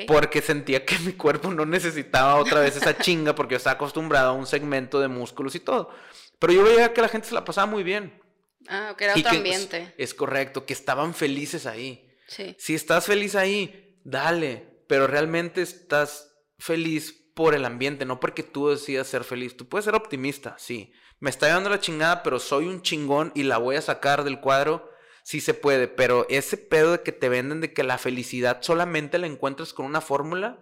[0.07, 4.29] Porque sentía que mi cuerpo no necesitaba otra vez esa chinga porque yo estaba acostumbrado
[4.29, 5.91] a un segmento de músculos y todo.
[6.39, 8.19] Pero yo veía que la gente se la pasaba muy bien.
[8.67, 9.93] Ah, que era otro ambiente.
[9.97, 12.09] Es, correcto, que estaban felices ahí.
[12.27, 12.55] Sí.
[12.57, 14.65] Si estás feliz ahí, dale.
[14.87, 19.55] Pero realmente estás feliz por el ambiente, no porque tú decidas ser feliz.
[19.55, 20.91] Tú puedes ser optimista, sí
[21.23, 24.41] me está llevando la chingada, pero soy un chingón y la voy a sacar del
[24.41, 24.91] cuadro,
[25.23, 25.87] sí se puede.
[25.87, 29.85] Pero ese pedo de que te venden de que la felicidad solamente la encuentras con
[29.85, 30.59] una fórmula,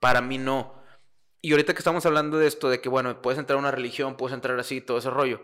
[0.00, 0.82] para mí no.
[1.40, 4.16] Y ahorita que estamos hablando de esto, de que, bueno, puedes entrar a una religión,
[4.16, 5.40] puedes entrar así, todo ese rollo.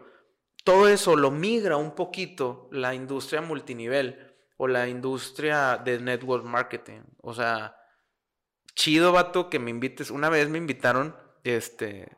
[0.64, 7.02] Todo eso lo migra un poquito la industria multinivel o la industria de network marketing.
[7.22, 7.76] O sea,
[8.74, 10.10] chido, vato, que me invites.
[10.10, 12.08] Una vez me invitaron, este,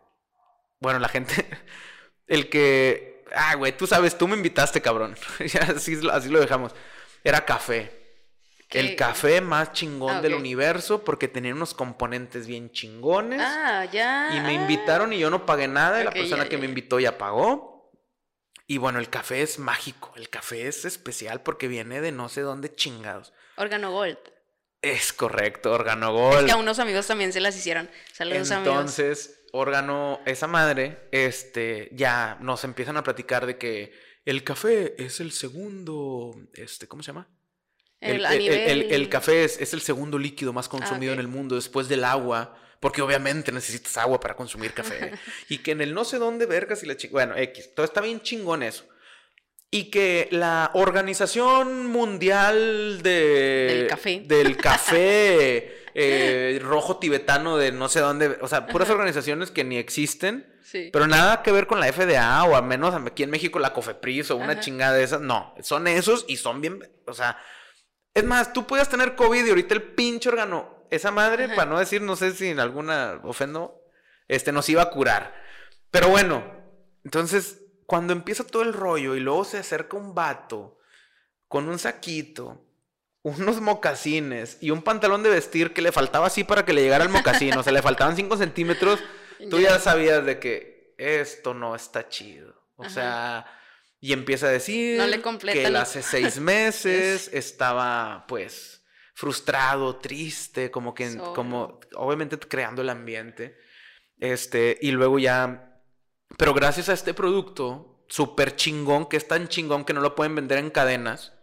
[0.81, 1.35] bueno, la gente,
[2.31, 5.17] el que, ah, güey, tú sabes, tú me invitaste, cabrón.
[5.77, 6.73] así, así lo dejamos.
[7.25, 8.01] Era café.
[8.71, 13.41] El café más chingón ah, del universo porque tenía unos componentes bien chingones.
[13.43, 14.31] Ah, ya.
[14.33, 17.19] Y me invitaron y yo no pagué nada y la persona que me invitó ya
[17.19, 17.91] pagó.
[18.69, 20.13] Y bueno, el café es mágico.
[20.15, 23.33] El café es especial porque viene de no sé dónde chingados.
[23.57, 24.19] Organo Gold.
[24.83, 26.39] Es correcto, Organo Gold.
[26.39, 27.91] Es que a unos amigos también se las hicieron.
[28.13, 28.77] Saludos, amigos.
[28.77, 33.93] Entonces, órgano, esa madre, este, ya nos empiezan a platicar de que
[34.25, 37.29] el café es el segundo, este, ¿cómo se llama?
[38.01, 42.05] El, el, café es, el segundo líquido más consumido ah, en el mundo después del
[42.05, 45.13] agua, porque obviamente necesitas agua para consumir café.
[45.51, 48.23] y que en el no sé dónde vergas y la Bueno, X, todo está bien
[48.23, 48.89] chingón eso.
[49.71, 57.89] Y que la Organización Mundial de, del Café, del café Eh, rojo tibetano de no
[57.89, 60.47] sé dónde, o sea, puras organizaciones que ni existen,
[60.93, 64.31] pero nada que ver con la FDA o al menos aquí en México la Cofepris
[64.31, 67.39] o una chingada de esas, no, son esos y son bien, o sea,
[68.15, 71.79] es más, tú puedes tener COVID y ahorita el pinche órgano, esa madre, para no
[71.79, 73.83] decir, no sé si en alguna ofendo,
[74.29, 75.35] este nos iba a curar.
[75.91, 76.45] Pero bueno,
[77.05, 80.79] entonces, cuando empieza todo el rollo y luego se acerca un vato
[81.49, 82.65] con un saquito
[83.23, 87.05] unos mocasines y un pantalón de vestir que le faltaba así para que le llegara
[87.05, 89.01] el mocasín, o sea, le faltaban 5 centímetros,
[89.51, 92.55] tú ya sabías de que esto no está chido.
[92.77, 93.47] O sea,
[94.01, 95.01] y empieza a decir
[95.53, 98.83] que él hace seis meses estaba pues
[99.15, 103.59] frustrado, triste, como que, como obviamente creando el ambiente.
[104.19, 105.83] Este, y luego ya,
[106.39, 110.35] pero gracias a este producto, súper chingón, que es tan chingón que no lo pueden
[110.35, 111.35] vender en cadenas.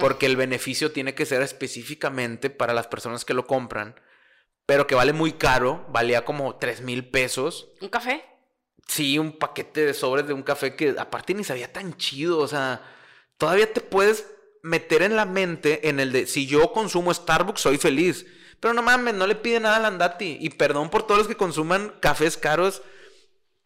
[0.00, 3.94] Porque el beneficio tiene que ser específicamente para las personas que lo compran.
[4.66, 5.86] Pero que vale muy caro.
[5.88, 7.68] Valía como 3 mil pesos.
[7.80, 8.24] ¿Un café?
[8.86, 12.38] Sí, un paquete de sobres de un café que aparte ni sabía tan chido.
[12.38, 12.82] O sea,
[13.38, 14.26] todavía te puedes
[14.62, 18.26] meter en la mente en el de si yo consumo Starbucks soy feliz.
[18.60, 20.36] Pero no mames, no le pide nada al Andati.
[20.40, 22.82] Y perdón por todos los que consuman cafés caros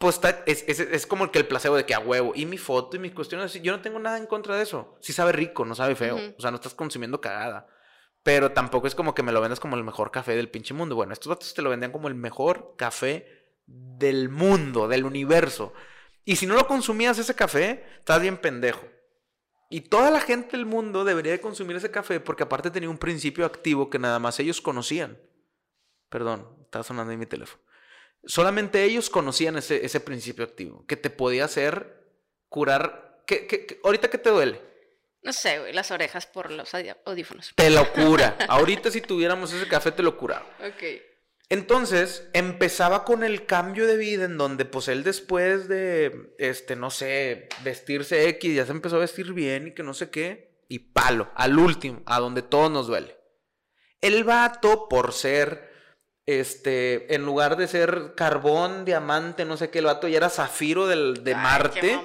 [0.03, 2.33] pues es, como el que el placebo de que a huevo.
[2.35, 4.99] Y mi foto y mis cuestiones, yo no tengo nada en contra de eso.
[5.01, 6.19] Sí sabe rico, no sabe feo.
[6.37, 7.69] O sea, no estás consumiendo cagada.
[8.25, 10.97] Pero tampoco es como que me lo vendas como el mejor café del pinche mundo.
[10.97, 15.73] Bueno, estos datos te lo vendían como el mejor café del mundo, del universo.
[16.25, 18.85] Y si no lo consumías ese café, estás bien pendejo.
[19.71, 22.99] Y toda la gente del mundo debería de consumir ese café porque aparte tenía un
[22.99, 25.17] principio activo que nada más ellos conocían.
[26.09, 27.63] Perdón, estaba sonando en mi teléfono.
[28.25, 32.03] Solamente ellos conocían ese, ese principio activo, que te podía hacer
[32.49, 33.23] curar.
[33.27, 34.61] ¿Qué, ahorita qué te duele?
[35.23, 36.73] No sé, güey, las orejas por los
[37.05, 37.53] audífonos.
[37.55, 38.37] Te lo cura.
[38.49, 40.47] ahorita si tuviéramos ese café te lo curaba.
[40.61, 40.83] Ok.
[41.49, 46.91] Entonces, empezaba con el cambio de vida en donde, pues, él después de, este, no
[46.91, 50.79] sé, vestirse X, ya se empezó a vestir bien y que no sé qué, y
[50.79, 53.19] palo, al último, a donde todo nos duele.
[54.01, 55.72] El vato, por ser,
[56.27, 60.87] este, en lugar de ser carbón, diamante, no sé qué, el vato ya era zafiro
[60.87, 62.01] del, de Ay, Marte.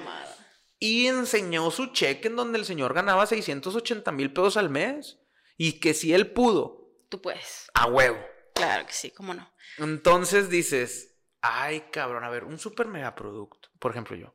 [0.80, 5.18] Y enseñó su cheque en donde el señor ganaba 680 mil pesos al mes.
[5.56, 7.68] Y que si él pudo, Tú puedes.
[7.74, 8.18] a huevo.
[8.54, 9.52] Claro que sí, cómo no.
[9.78, 14.34] Entonces dices, ay cabrón, a ver, un super megaproducto, por ejemplo yo,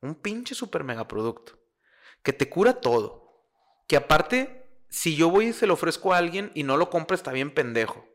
[0.00, 1.58] un pinche super megaproducto,
[2.22, 3.46] que te cura todo,
[3.88, 7.14] que aparte, si yo voy y se lo ofrezco a alguien y no lo compra,
[7.14, 8.06] está bien pendejo.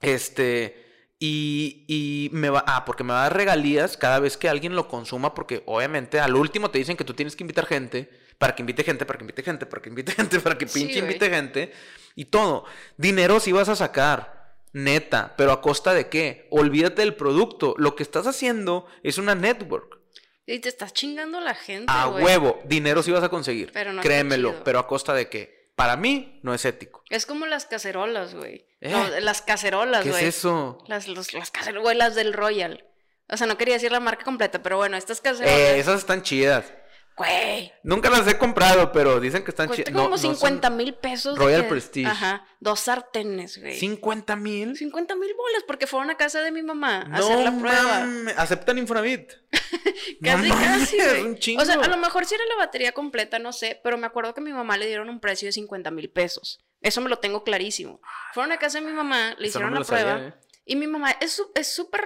[0.00, 4.48] Este, y, y me va, ah, porque me va a dar regalías cada vez que
[4.48, 8.08] alguien lo consuma, porque obviamente al último te dicen que tú tienes que invitar gente,
[8.38, 10.98] para que invite gente, para que invite gente, para que invite gente, para que pinche
[10.98, 11.72] invite gente,
[12.16, 12.64] y todo.
[12.96, 16.46] Dinero sí vas a sacar, neta, pero a costa de qué?
[16.50, 17.74] Olvídate del producto.
[17.76, 20.00] Lo que estás haciendo es una network.
[20.46, 23.70] Y te estás chingando la gente, A huevo, dinero sí vas a conseguir.
[23.72, 25.59] Pero no Créemelo, pero a costa de qué?
[25.74, 27.02] Para mí no es ético.
[27.08, 28.66] Es como las cacerolas, güey.
[28.80, 28.90] ¿Eh?
[28.90, 30.26] No, las cacerolas, ¿Qué es güey.
[30.26, 30.78] eso?
[30.86, 32.84] Las, los- las cacerolas, güey, las del Royal.
[33.28, 35.56] O sea, no quería decir la marca completa, pero bueno, estas cacerolas.
[35.58, 36.72] Eh, esas están chidas.
[37.16, 37.70] Güey.
[37.82, 39.90] Nunca las he comprado, pero dicen que están chidas.
[39.94, 41.38] como 50 mil pesos.
[41.38, 42.06] Royal que- Prestige.
[42.08, 42.46] Ajá.
[42.60, 43.78] Dos sartenes, güey.
[43.78, 44.74] 50 mil.
[44.76, 48.06] 50 mil bolas porque fueron a casa de mi mamá a No hacer la prueba.
[48.38, 49.32] aceptan Infonavit.
[50.22, 51.22] Casi, No casi, güey.
[51.22, 51.62] un chingo.
[51.62, 54.32] O sea, a lo mejor si era la batería completa, no sé, pero me acuerdo
[54.34, 56.64] que a mi mamá le dieron un precio de 50 mil pesos.
[56.80, 58.00] Eso me lo tengo clarísimo.
[58.32, 60.28] Fueron a casa de mi mamá, le Eso hicieron la lo sabía, prueba.
[60.28, 60.34] ¿eh?
[60.64, 61.42] Y mi mamá es
[61.74, 62.02] súper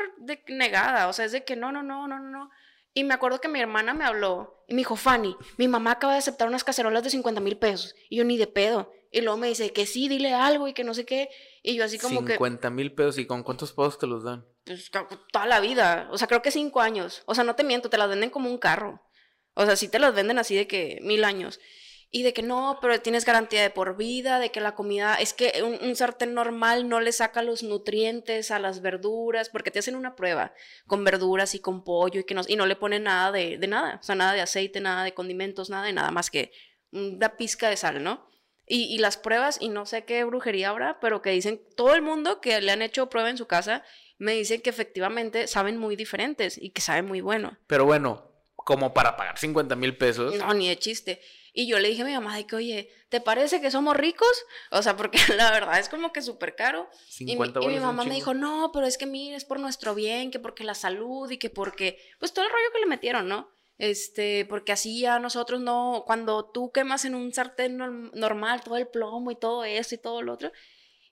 [0.48, 2.50] negada, o sea, es de que no, no, no, no, no, no.
[2.94, 6.12] Y me acuerdo que mi hermana me habló y me dijo, Fanny, mi mamá acaba
[6.12, 7.94] de aceptar unas cacerolas de 50 mil pesos.
[8.08, 8.92] Y yo ni de pedo.
[9.10, 11.28] Y luego me dice que sí, dile algo y que no sé qué.
[11.62, 13.18] Y yo así como que, 50 mil pesos.
[13.18, 14.44] ¿Y con cuántos pesos te los dan?
[14.64, 16.08] pues, to- toda la vida.
[16.10, 17.22] O sea, creo que cinco años.
[17.26, 19.02] O sea, no te miento, te las venden como un carro.
[19.54, 21.60] O sea, sí te las venden así de que mil años.
[22.16, 25.34] Y de que no, pero tienes garantía de por vida, de que la comida, es
[25.34, 29.80] que un, un sartén normal no le saca los nutrientes a las verduras, porque te
[29.80, 30.54] hacen una prueba
[30.86, 33.66] con verduras y con pollo y que no, y no le ponen nada de, de
[33.66, 36.52] nada, o sea, nada de aceite, nada de condimentos, nada de nada más que
[36.92, 38.28] una pizca de sal, ¿no?
[38.64, 42.02] Y, y las pruebas, y no sé qué brujería habrá, pero que dicen, todo el
[42.02, 43.82] mundo que le han hecho prueba en su casa,
[44.18, 47.58] me dicen que efectivamente saben muy diferentes y que saben muy bueno.
[47.66, 50.36] Pero bueno, como para pagar 50 mil pesos.
[50.36, 51.20] No, ni de chiste.
[51.56, 54.44] Y yo le dije a mi mamá de que, oye, ¿te parece que somos ricos?
[54.72, 56.90] O sea, porque la verdad es como que súper caro.
[57.20, 59.60] Y mi, 50 y mi mamá me dijo, no, pero es que mire, es por
[59.60, 62.86] nuestro bien, que porque la salud y que porque, pues todo el rollo que le
[62.86, 63.48] metieron, ¿no?
[63.78, 68.76] Este, porque así ya nosotros no, cuando tú quemas en un sartén norm- normal todo
[68.76, 70.50] el plomo y todo eso y todo lo otro.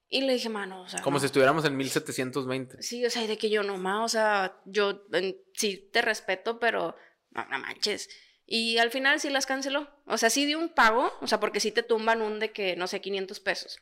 [0.09, 1.01] Y le dije, mano, o sea.
[1.03, 1.21] Como no".
[1.21, 2.83] si estuviéramos en 1720.
[2.83, 6.03] Sí, o sea, y de que yo no más, o sea, yo en- sí te
[6.03, 6.97] respeto, pero
[7.31, 8.09] no, no manches.
[8.55, 9.88] Y al final sí las canceló.
[10.05, 12.77] O sea, sí dio un pago, o sea, porque sí te tumban un de que,
[12.77, 13.81] no sé, 500 pesos.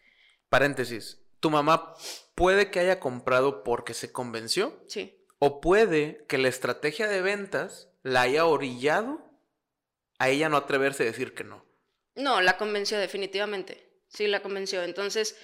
[0.48, 1.18] Paréntesis.
[1.40, 1.92] Tu mamá
[2.36, 4.80] puede que haya comprado porque se convenció.
[4.86, 5.26] Sí.
[5.40, 9.20] O puede que la estrategia de ventas la haya orillado
[10.20, 11.66] a ella no atreverse a decir que no.
[12.14, 13.90] No, la convenció definitivamente.
[14.06, 14.84] Sí, la convenció.
[14.84, 15.36] Entonces,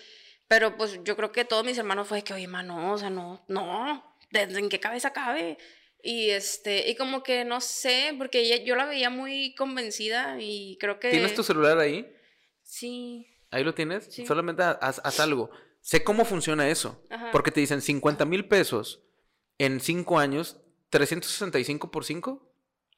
[0.46, 3.10] pero pues yo creo que todos mis hermanos fue de que, oye, mano, o sea,
[3.10, 5.58] no, no, ¿desde en qué cabeza cabe?
[6.06, 10.78] Y este, y como que no sé, porque ella, yo la veía muy convencida y
[10.78, 11.10] creo que...
[11.10, 12.08] ¿Tienes tu celular ahí?
[12.62, 13.26] Sí.
[13.50, 14.04] Ahí lo tienes.
[14.04, 14.24] Sí.
[14.24, 15.50] Solamente haz, haz algo.
[15.80, 17.02] Sé cómo funciona eso.
[17.10, 17.30] Ajá.
[17.32, 19.02] Porque te dicen 50 mil pesos
[19.58, 20.58] en 5 años,
[20.90, 22.52] 365 por 5.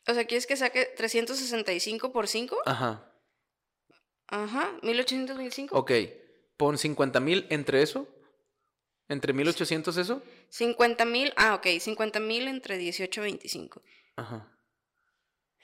[0.06, 2.58] O sea, ¿quieres que saque 365 por 5?
[2.66, 3.10] Ajá.
[4.26, 5.74] Ajá, 1825.
[5.74, 5.92] Ok.
[6.58, 8.06] Pon 50 mil entre eso.
[9.08, 10.22] Entre 1800 eso.
[10.50, 13.82] 50 mil, ah, ok, 50 mil entre 18 y 25.
[14.16, 14.52] Ajá.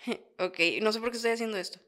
[0.39, 1.79] Ok, no sé por qué estoy haciendo esto.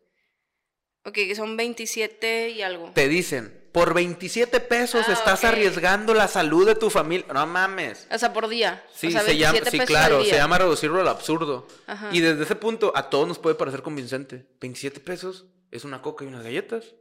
[1.04, 2.90] Ok, que son 27 y algo.
[2.94, 7.26] Te dicen, por 27 pesos Ah, estás arriesgando la salud de tu familia.
[7.32, 8.08] No mames.
[8.10, 8.82] O sea, por día.
[8.94, 11.68] Sí, o sea, se llama, 27 sí, claro, se llama reducirlo al absurdo.
[11.86, 12.08] Ajá.
[12.10, 14.46] Y desde ese punto a todos nos puede parecer convincente.
[14.60, 16.94] 27 pesos es una coca y unas galletas.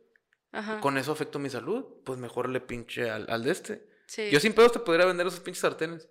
[0.52, 0.82] Ajá.
[0.82, 1.86] Con eso afecto mi salud.
[2.04, 3.95] Pues mejor le pinche al, al de este.
[4.08, 4.30] Sí.
[4.32, 6.08] Yo sin pedos te podría vender esos pinches sartenes.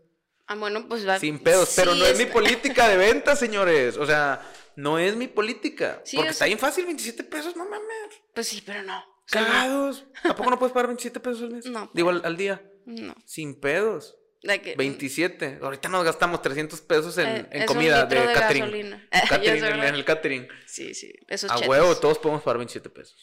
[0.46, 1.18] Ah, bueno, pues va.
[1.18, 1.72] Sin pedos.
[1.76, 3.96] pero no es mi política de venta, señores.
[3.96, 4.40] O sea,
[4.76, 6.02] no es mi política.
[6.04, 7.88] Sí, Porque o está bien fácil, 27 pesos, no mames.
[8.34, 9.02] Pues sí, pero no.
[9.26, 10.04] Cagados.
[10.22, 11.64] ¿A poco no puedes pagar 27 pesos al mes?
[11.66, 12.62] No, Digo, pero- al, al día.
[12.84, 13.14] No.
[13.24, 14.16] Sin pedos.
[14.42, 15.60] De que- 27.
[15.62, 18.64] Ahorita nos gastamos 300 pesos en, Eh, en comida de, de catering.
[19.30, 20.48] catering, en, en el catering.
[20.66, 21.10] Sí, sí.
[21.28, 21.68] Esos A chetos.
[21.70, 23.16] huevo, todos podemos pagar 27 pesos.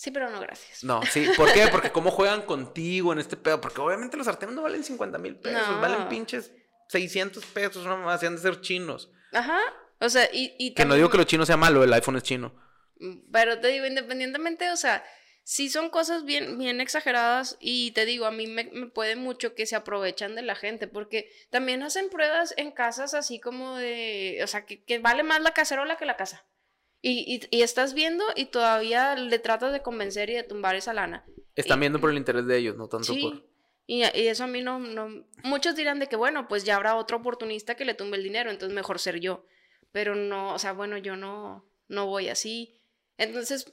[0.00, 0.82] Sí, pero no, gracias.
[0.82, 1.28] No, sí.
[1.36, 1.68] ¿Por qué?
[1.70, 3.60] Porque cómo juegan contigo en este pedo.
[3.60, 6.52] Porque obviamente los sartenes no valen 50 mil pesos, valen pinches
[6.88, 9.10] 600 pesos, no más, han de ser chinos.
[9.30, 9.60] Ajá.
[9.98, 12.22] O sea, y, y Que no digo que los chinos sea malo, el iPhone es
[12.22, 12.54] chino.
[12.98, 15.04] Mm, pero te digo, independientemente, o sea,
[15.42, 19.54] sí son cosas bien, bien exageradas y te digo, a mí me, me, puede mucho
[19.54, 24.40] que se aprovechan de la gente porque también hacen pruebas en casas así como de,
[24.42, 26.46] o sea, que, que vale más la cacerola que la casa.
[27.02, 31.24] Y, y, estás viendo y todavía le tratas de convencer y de tumbar esa lana.
[31.54, 33.50] Están viendo por el interés de ellos, no tanto sí, por...
[33.86, 35.24] Y, eso a mí no, no...
[35.42, 38.50] Muchos dirán de que, bueno, pues ya habrá otro oportunista que le tumbe el dinero,
[38.50, 39.46] entonces mejor ser yo.
[39.92, 42.78] Pero no, o sea, bueno, yo no, no voy así.
[43.16, 43.72] Entonces,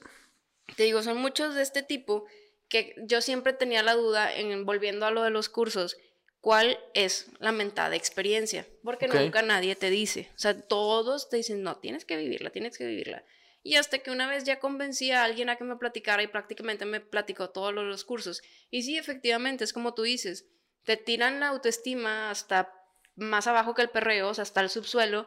[0.76, 2.26] te digo, son muchos de este tipo
[2.68, 5.98] que yo siempre tenía la duda en volviendo a lo de los cursos
[6.40, 11.62] cuál es la mentada experiencia, porque nunca nadie te dice, o sea, todos te dicen,
[11.62, 13.24] no, tienes que vivirla, tienes que vivirla.
[13.62, 16.84] Y hasta que una vez ya convencí a alguien a que me platicara y prácticamente
[16.86, 18.40] me platicó todos los cursos.
[18.70, 20.46] Y sí, efectivamente, es como tú dices,
[20.84, 22.72] te tiran la autoestima hasta
[23.16, 25.26] más abajo que el perreo, o sea, hasta el subsuelo,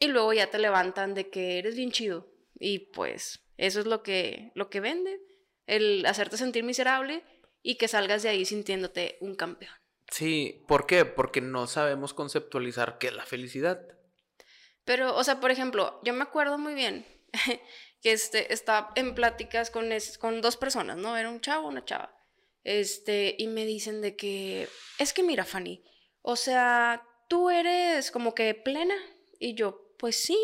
[0.00, 2.30] y luego ya te levantan de que eres bien chido.
[2.58, 5.20] Y pues eso es lo que, lo que vende,
[5.66, 7.22] el hacerte sentir miserable
[7.62, 9.72] y que salgas de ahí sintiéndote un campeón.
[10.10, 11.04] Sí, ¿por qué?
[11.04, 13.80] Porque no sabemos conceptualizar qué es la felicidad.
[14.84, 17.06] Pero, o sea, por ejemplo, yo me acuerdo muy bien
[18.02, 21.16] que este, estaba en pláticas con, con dos personas, ¿no?
[21.16, 22.14] Era un chavo, una chava.
[22.64, 24.68] Este, y me dicen de que,
[24.98, 25.84] es que mira, Fanny,
[26.22, 28.96] o sea, tú eres como que plena.
[29.38, 30.38] Y yo, pues sí.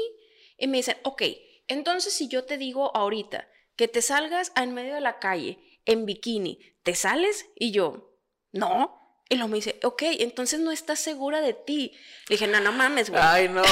[0.58, 1.22] Y me dicen, ok,
[1.66, 6.06] entonces si yo te digo ahorita que te salgas en medio de la calle en
[6.06, 7.46] bikini, ¿te sales?
[7.56, 8.18] Y yo,
[8.52, 9.03] no.
[9.28, 11.92] Y luego me dice, ok, entonces no estás segura de ti.
[12.28, 13.22] Le dije, no, no mames, güey.
[13.24, 13.62] Ay, no.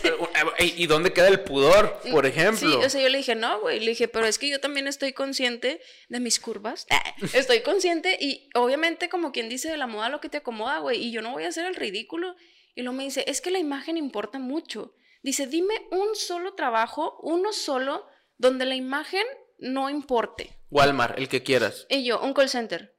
[0.58, 2.58] ¿Y dónde queda el pudor, por ejemplo?
[2.58, 3.80] Sí, o sea, yo le dije, no, güey.
[3.80, 6.86] Le dije, pero es que yo también estoy consciente de mis curvas.
[7.34, 11.04] Estoy consciente y obviamente, como quien dice, de la moda lo que te acomoda, güey.
[11.04, 12.34] Y yo no voy a hacer el ridículo.
[12.74, 14.94] Y luego me dice, es que la imagen importa mucho.
[15.22, 18.06] Dice, dime un solo trabajo, uno solo,
[18.38, 19.24] donde la imagen
[19.58, 20.58] no importe.
[20.70, 21.86] Walmart, el que quieras.
[21.88, 22.93] Y yo, un call center.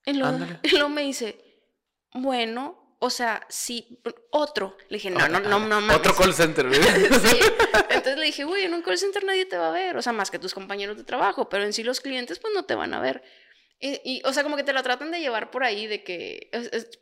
[0.06, 1.62] Y luego, me dice,
[2.14, 4.76] bueno, o sea, sí, otro.
[4.88, 6.66] Le dije, no, no, no, no, Otro call center,
[7.90, 10.12] Entonces le dije, güey, en un call center nadie te va a ver, o sea,
[10.12, 12.94] más que tus compañeros de trabajo, pero en sí los clientes, pues no te van
[12.94, 13.22] a ver.
[13.82, 16.50] Y, o sea, como que te lo tratan de llevar por ahí, de que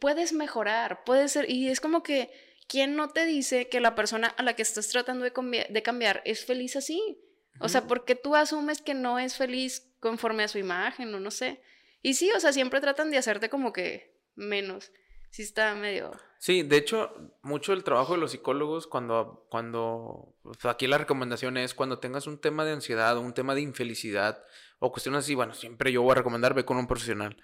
[0.00, 2.30] puedes mejorar, puedes ser, y es como que,
[2.68, 6.22] ¿quién no te dice que la persona a la que estás tratando de, de cambiar
[6.24, 7.18] es feliz así?
[7.60, 11.32] O sea, porque tú asumes que no es feliz conforme a su imagen, o no
[11.32, 11.60] sé.
[12.02, 14.92] Y sí, o sea, siempre tratan de hacerte como que menos.
[15.30, 16.12] Sí está medio...
[16.40, 17.10] Sí, de hecho,
[17.42, 22.40] mucho del trabajo de los psicólogos cuando, cuando, aquí la recomendación es cuando tengas un
[22.40, 24.42] tema de ansiedad o un tema de infelicidad
[24.78, 27.36] o cuestiones así, bueno, siempre yo voy a recomendar ve con un profesional.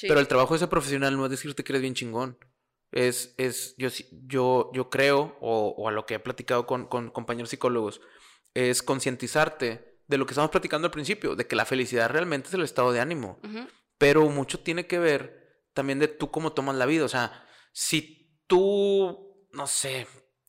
[0.00, 2.38] Pero el trabajo de ese profesional no es decirte que eres bien chingón.
[2.92, 3.88] Es, es yo,
[4.28, 8.00] yo, yo creo, o, o a lo que he platicado con, con compañeros psicólogos,
[8.54, 12.54] es concientizarte de lo que estamos platicando al principio, de que la felicidad realmente es
[12.54, 13.40] el estado de ánimo
[13.98, 17.04] pero mucho tiene que ver también de tú cómo tomas la vida.
[17.04, 20.06] O sea, si tú, no sé,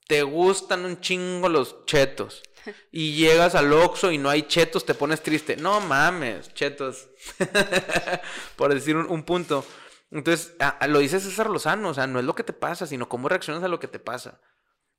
[0.07, 2.43] te gustan un chingo los chetos
[2.91, 5.57] y llegas al Oxxo y no hay chetos, te pones triste.
[5.57, 7.09] No mames, chetos.
[8.55, 9.65] Por decir un, punto.
[10.11, 10.55] Entonces,
[10.87, 13.63] lo dice César Lozano, o sea, no es lo que te pasa, sino cómo reaccionas
[13.63, 14.41] a lo que te pasa.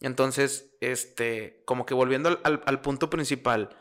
[0.00, 3.76] Entonces, este, como que volviendo al, al punto principal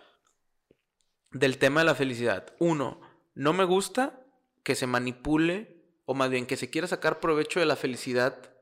[1.31, 2.55] del tema de la felicidad.
[2.59, 3.01] Uno,
[3.35, 4.26] no me gusta
[4.67, 8.53] que se manipule, o más bien que se quiera sacar provecho de la felicidad,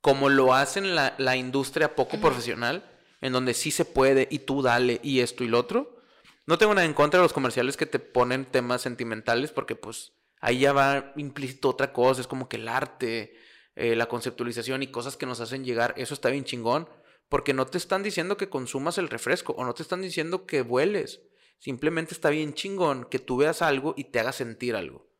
[0.00, 2.88] como lo hace en la, industria poco profesional,
[3.20, 5.98] en donde sí se puede y tú dale y esto y lo otro.
[6.46, 10.12] No tengo nada en contra de los comerciales que te ponen temas sentimentales, porque pues
[10.40, 13.36] ahí ya va implícito otra cosa, es como que el arte,
[13.74, 16.88] eh, la conceptualización y cosas que nos hacen llegar, eso está bien chingón,
[17.28, 20.62] porque no te están diciendo que consumas el refresco o no te están diciendo que
[20.62, 21.22] vueles,
[21.58, 25.12] simplemente está bien chingón que tú veas algo y te haga sentir algo.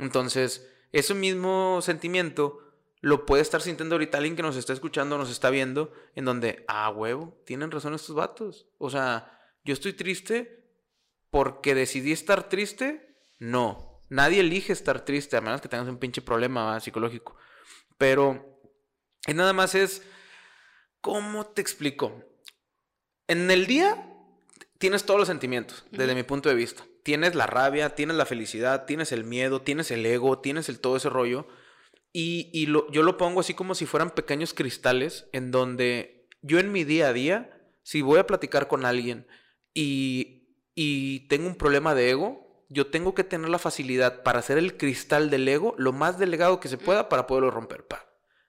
[0.00, 2.58] Entonces, ese mismo sentimiento
[3.00, 6.64] lo puede estar sintiendo ahorita alguien que nos está escuchando, nos está viendo, en donde,
[6.68, 8.66] ah, huevo, tienen razón estos vatos.
[8.78, 10.66] O sea, yo estoy triste
[11.30, 13.16] porque decidí estar triste.
[13.38, 17.36] No, nadie elige estar triste, a menos que tengas un pinche problema psicológico.
[17.96, 18.58] Pero,
[19.34, 20.02] nada más es,
[21.00, 22.24] ¿cómo te explico?
[23.28, 24.06] En el día
[24.78, 28.84] tienes todos los sentimientos, desde mi punto de vista tienes la rabia, tienes la felicidad,
[28.86, 31.46] tienes el miedo, tienes el ego, tienes el todo ese rollo.
[32.12, 36.58] Y, y lo, yo lo pongo así como si fueran pequeños cristales en donde yo
[36.58, 39.26] en mi día a día, si voy a platicar con alguien
[39.74, 44.58] y, y tengo un problema de ego, yo tengo que tener la facilidad para hacer
[44.58, 47.86] el cristal del ego lo más delegado que se pueda para poderlo romper.
[47.86, 48.06] Pa.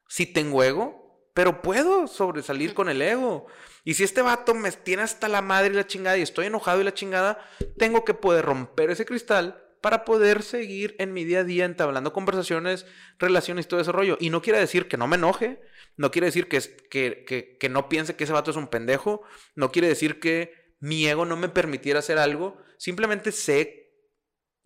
[0.07, 1.00] Si tengo ego,
[1.33, 3.47] pero puedo sobresalir con el ego.
[3.83, 6.81] Y si este vato me tiene hasta la madre y la chingada y estoy enojado
[6.81, 7.43] y la chingada,
[7.77, 12.13] tengo que poder romper ese cristal para poder seguir en mi día a día entablando
[12.13, 12.85] conversaciones,
[13.17, 14.17] relaciones y todo ese rollo.
[14.19, 15.59] Y no quiere decir que no me enoje,
[15.97, 19.23] no quiere decir que, que, que, no piense que ese vato es un pendejo,
[19.55, 23.81] no quiere decir que mi ego no me permitiera hacer algo, simplemente sé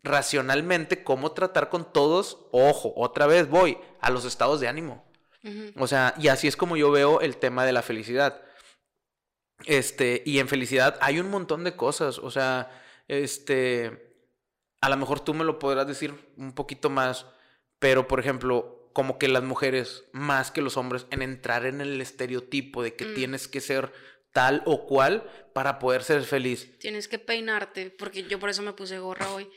[0.04, 5.05] racionalmente cómo tratar con todos, ojo, otra vez voy a los estados de ánimo.
[5.78, 8.42] O sea, y así es como yo veo el tema de la felicidad.
[9.66, 12.70] Este, y en felicidad hay un montón de cosas, o sea,
[13.08, 14.16] este,
[14.82, 17.26] a lo mejor tú me lo podrás decir un poquito más,
[17.80, 22.00] pero por ejemplo, como que las mujeres, más que los hombres, en entrar en el
[22.02, 23.14] estereotipo de que mm.
[23.14, 23.92] tienes que ser
[24.32, 26.78] tal o cual para poder ser feliz.
[26.80, 29.50] Tienes que peinarte, porque yo por eso me puse gorra hoy.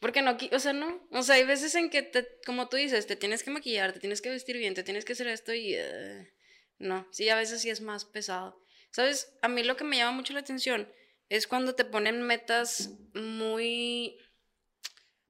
[0.00, 3.06] Porque no, o sea, no, o sea, hay veces en que, te, como tú dices,
[3.06, 5.74] te tienes que maquillar, te tienes que vestir bien, te tienes que hacer esto y...
[5.74, 6.32] Eh,
[6.78, 8.62] no, sí, a veces sí es más pesado.
[8.90, 9.32] ¿Sabes?
[9.40, 10.92] A mí lo que me llama mucho la atención
[11.30, 14.18] es cuando te ponen metas muy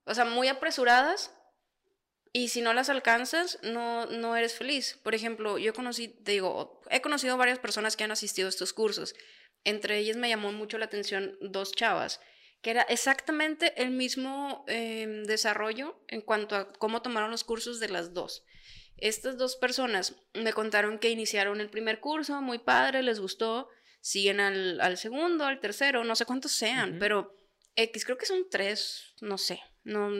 [0.07, 1.33] o sea, muy apresuradas
[2.33, 4.99] y si no las alcanzas, no, no eres feliz.
[5.03, 8.73] Por ejemplo, yo conocí, te digo, he conocido varias personas que han asistido a estos
[8.73, 9.15] cursos.
[9.65, 12.21] Entre ellas me llamó mucho la atención dos chavas,
[12.63, 17.89] que era exactamente el mismo em, desarrollo en cuanto a cómo tomaron los cursos de
[17.89, 18.45] las dos.
[18.97, 23.69] Estas dos personas me contaron que iniciaron el primer curso, muy padre, les gustó,
[24.01, 27.37] siguen al, al segundo, al tercero, no sé cuántos sean, pero
[27.77, 30.11] X, creo que son tres, no sé, no,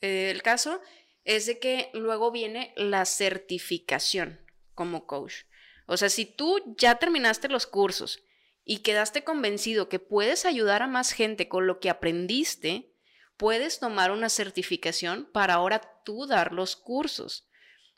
[0.00, 0.80] eh, el caso
[1.24, 4.40] es de que luego viene la certificación
[4.74, 5.44] como coach.
[5.86, 8.22] O sea, si tú ya terminaste los cursos
[8.70, 12.92] y quedaste convencido que puedes ayudar a más gente con lo que aprendiste,
[13.38, 17.48] puedes tomar una certificación para ahora tú dar los cursos.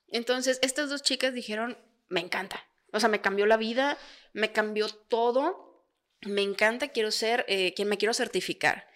[0.07, 1.77] Entonces, estas dos chicas dijeron,
[2.09, 2.69] me encanta.
[2.93, 3.99] O sea, me cambió la vida,
[4.33, 5.89] me cambió todo.
[6.21, 8.87] Me encanta, quiero ser eh, quien me quiero certificar.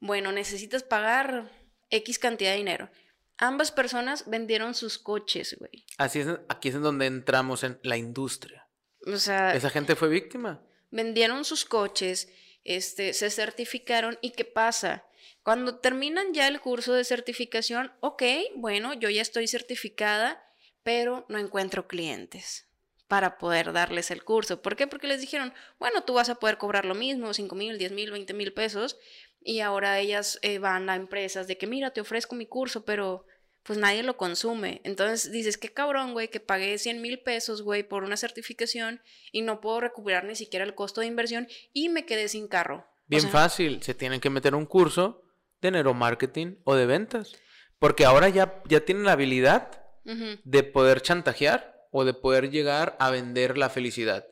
[0.00, 1.50] Bueno, necesitas pagar
[1.88, 2.90] X cantidad de dinero.
[3.38, 5.86] Ambas personas vendieron sus coches, güey.
[5.96, 8.68] Así es, aquí es en donde entramos en la industria.
[9.06, 10.62] O sea, esa gente fue víctima.
[10.92, 12.28] Vendieron sus coches,
[12.62, 15.04] este, se certificaron y ¿qué pasa?
[15.42, 18.22] Cuando terminan ya el curso de certificación, ok,
[18.54, 20.40] bueno, yo ya estoy certificada,
[20.84, 22.68] pero no encuentro clientes
[23.08, 24.62] para poder darles el curso.
[24.62, 24.86] ¿Por qué?
[24.86, 28.10] Porque les dijeron, bueno, tú vas a poder cobrar lo mismo, 5 mil, 10 mil,
[28.10, 28.96] 20 mil pesos,
[29.40, 33.26] y ahora ellas eh, van a empresas de que, mira, te ofrezco mi curso, pero
[33.62, 34.80] pues nadie lo consume.
[34.84, 39.00] Entonces dices, qué cabrón, güey, que pagué 100 mil pesos, güey, por una certificación
[39.30, 42.86] y no puedo recuperar ni siquiera el costo de inversión y me quedé sin carro.
[43.06, 45.22] Bien fácil, se tienen que meter un curso
[45.60, 47.32] de neuromarketing o de ventas.
[47.78, 53.10] Porque ahora ya, ya tienen la habilidad de poder chantajear o de poder llegar a
[53.10, 54.26] vender la felicidad.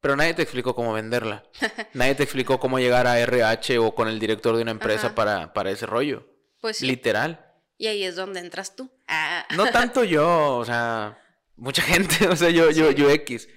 [0.00, 1.44] Pero nadie te explicó cómo venderla.
[1.94, 5.52] nadie te explicó cómo llegar a RH o con el director de una empresa para,
[5.52, 6.26] para, ese rollo.
[6.60, 6.86] Pues sí.
[6.86, 7.49] Literal.
[7.80, 8.90] Y ahí es donde entras tú.
[9.08, 9.46] Ah.
[9.56, 11.18] No tanto yo, o sea,
[11.56, 13.48] mucha gente, o sea, yo, yo, yo X.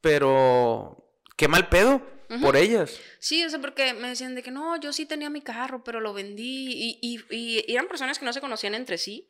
[0.00, 2.00] Pero qué mal pedo
[2.40, 2.98] por ellas.
[3.18, 6.00] Sí, o sea, porque me decían de que no, yo sí tenía mi carro, pero
[6.00, 6.98] lo vendí.
[7.02, 9.28] Y, y, y eran personas que no se conocían entre sí.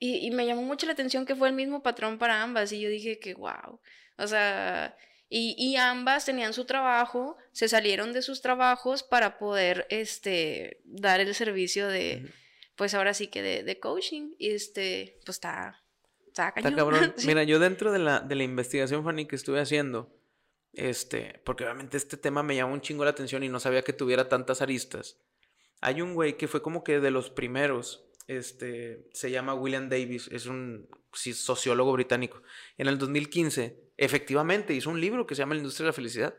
[0.00, 2.72] Y, y me llamó mucho la atención que fue el mismo patrón para ambas.
[2.72, 3.78] Y yo dije que, wow.
[4.18, 4.96] O sea,
[5.28, 11.32] y, ambas tenían su trabajo, se salieron de sus trabajos para poder este, dar el
[11.34, 12.28] servicio de,
[12.76, 14.34] pues ahora sí que de, coaching.
[14.38, 15.82] Y este, pues está,
[16.26, 17.14] está cabrón.
[17.26, 20.14] Mira, yo dentro de la, de la investigación, Fanny, que estuve haciendo,
[20.72, 23.92] este, porque obviamente este tema me llamó un chingo la atención y no sabía que
[23.92, 25.18] tuviera tantas aristas.
[25.80, 30.28] Hay un güey que fue como que de los primeros, este, se llama William Davis,
[30.32, 32.42] es un sociólogo británico.
[32.78, 36.34] En el 2015 efectivamente hizo un libro que se llama La industria de la felicidad.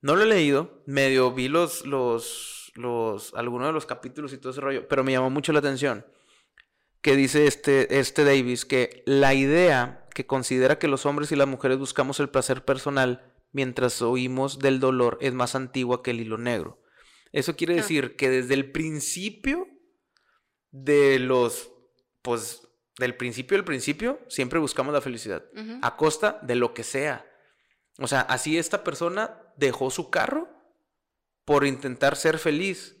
[0.00, 4.52] No lo he leído, medio vi los, los, los, algunos de los capítulos y todo
[4.52, 6.04] ese rollo, pero me llamó mucho la atención
[7.00, 11.46] que dice este, este Davis que la idea que considera que los hombres y las
[11.46, 16.38] mujeres buscamos el placer personal mientras oímos del dolor es más antigua que el hilo
[16.38, 16.82] negro.
[17.32, 17.76] Eso quiere ah.
[17.76, 19.66] decir que desde el principio
[20.70, 21.72] de los,
[22.22, 22.68] pues,
[22.98, 25.44] del principio del principio, siempre buscamos la felicidad,
[25.82, 27.24] a costa de lo que sea.
[27.98, 30.48] O sea, así esta persona dejó su carro
[31.48, 32.94] por intentar ser feliz,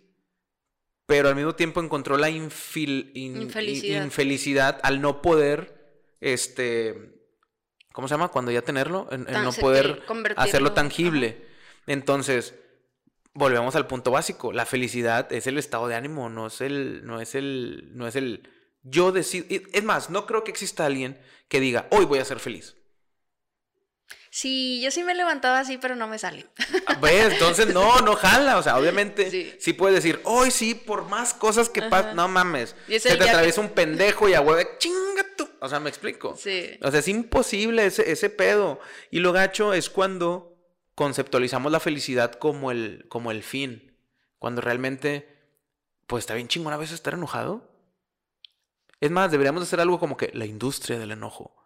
[1.04, 4.80] pero al mismo tiempo encontró la infelicidad.
[4.82, 7.12] al no poder, este,
[7.92, 8.28] ¿cómo se llama?
[8.28, 10.02] Cuando ya tenerlo, en, no poder
[10.36, 11.44] hacerlo tangible.
[11.86, 12.54] Entonces,
[13.34, 14.50] volvemos al punto básico.
[14.50, 18.16] La felicidad es el estado de ánimo, no es el, no es el, no es
[18.16, 18.48] el
[18.82, 19.44] yo decido.
[19.50, 22.77] Es más, no creo que exista alguien que diga, hoy voy a ser feliz.
[24.38, 26.46] Sí, yo sí me he levantado así, pero no me sale.
[26.86, 27.32] Ah, ¿Ves?
[27.32, 28.58] Entonces no, no jala.
[28.58, 32.76] O sea, obviamente sí, puedes decir, hoy sí, por más cosas que pasan, no mames.
[32.86, 35.48] Se te atraviesa un pendejo y a hueve, chinga tú.
[35.58, 36.36] O sea, me explico.
[36.38, 36.78] Sí.
[36.82, 38.78] O sea, es imposible ese, ese pedo.
[39.10, 40.56] Y lo gacho es cuando
[40.94, 43.98] conceptualizamos la felicidad como el, como el fin.
[44.38, 45.36] Cuando realmente,
[46.06, 47.68] pues está bien chingón a veces estar enojado.
[49.00, 51.56] Es más, deberíamos hacer algo como que la industria del enojo.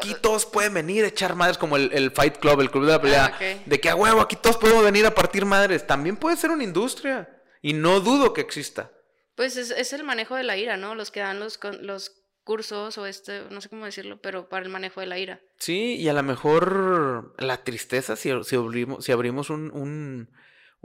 [0.00, 3.00] Aquí todos pueden venir a echar madres como el, Fight Club, el club de la
[3.00, 3.32] pelea.
[3.34, 5.86] Ah, de que a huevo, aquí todos podemos venir a partir madres.
[5.86, 7.28] También puede ser una industria.
[7.62, 8.90] Y no dudo que exista.
[9.36, 10.94] Pues es, el manejo de la ira, ¿no?
[10.94, 12.12] Los que dan los, los
[12.44, 15.40] cursos o este, no sé cómo decirlo, pero para el manejo de la ira.
[15.58, 20.30] Sí, y a lo mejor la tristeza, si, si abrimos, si abrimos un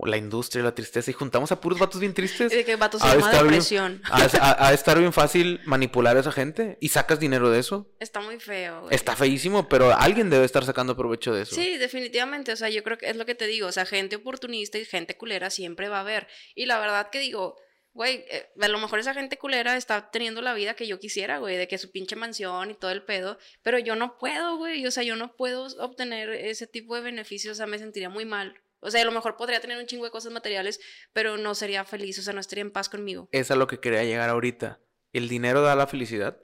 [0.04, 2.52] la industria, la tristeza, y juntamos a puros vatos bien tristes.
[2.52, 4.02] De que vatos a, depresión.
[4.12, 7.90] a, estar bien fácil manipular a esa gente y sacas dinero de eso.
[8.00, 8.90] Está muy feo.
[8.90, 11.56] Está feísimo, pero alguien debe estar sacando provecho de eso.
[11.56, 12.52] Sí, definitivamente.
[12.52, 13.68] O sea, yo creo que es lo que te digo.
[13.68, 16.28] O sea, gente oportunista y gente culera siempre va a haber.
[16.56, 17.56] Y la verdad que digo,
[17.94, 21.40] güey, eh, a lo mejor esa gente culera está teniendo la vida que yo quisiera,
[21.40, 24.86] güey, de que su pinche mansión y todo el pedo, pero yo no puedo, güey,
[24.86, 28.26] o sea, yo no puedo obtener ese tipo de beneficios, o sea, me sentiría muy
[28.26, 28.62] mal.
[28.80, 30.80] O sea, a lo mejor podría tener un chingo de cosas materiales,
[31.14, 33.28] pero no sería feliz, o sea, no estaría en paz conmigo.
[33.32, 34.80] Es a lo que quería llegar ahorita.
[35.14, 36.38] ¿El dinero da la felicidad?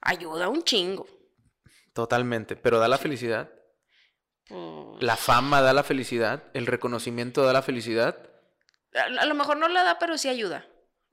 [0.00, 1.06] Ayuda un chingo.
[1.92, 3.50] Totalmente, pero da la felicidad.
[4.46, 8.30] Pues la fama da la felicidad, el reconocimiento da la felicidad.
[8.94, 10.66] A, lo mejor no la da, pero sí ayuda.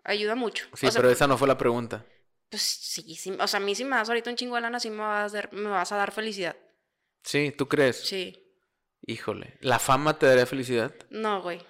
[0.03, 0.65] Ayuda mucho.
[0.73, 2.05] Sí, pero esa no fue la pregunta.
[2.49, 4.79] Pues sí, sí, o sea, a mí si me das ahorita un chingo de lana,
[4.79, 6.55] sí me vas a dar, me vas a dar felicidad.
[7.23, 8.01] Sí, ¿tú crees?
[8.01, 8.40] Sí.
[9.05, 10.93] Híjole, ¿la fama te daría felicidad?
[11.09, 11.61] No, güey.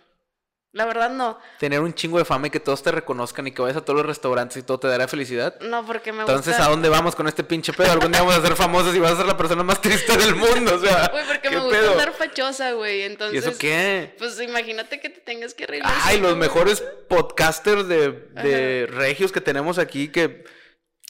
[0.74, 1.38] La verdad no.
[1.60, 3.98] Tener un chingo de fama y que todos te reconozcan y que vayas a todos
[3.98, 5.60] los restaurantes y todo te daría felicidad.
[5.60, 7.92] No, porque me Entonces, ¿a dónde vamos con este pinche pedo?
[7.92, 10.34] Algún día vamos a ser famosos y vas a ser la persona más triste del
[10.34, 11.10] mundo, o sea.
[11.12, 13.02] Güey, porque me gusta andar fachosa, güey.
[13.02, 13.36] Entonces.
[13.36, 14.16] ¿Y eso qué?
[14.18, 15.84] Pues imagínate que te tengas que reír.
[15.86, 20.46] Ay, los mejores podcasters de, de regios que tenemos aquí que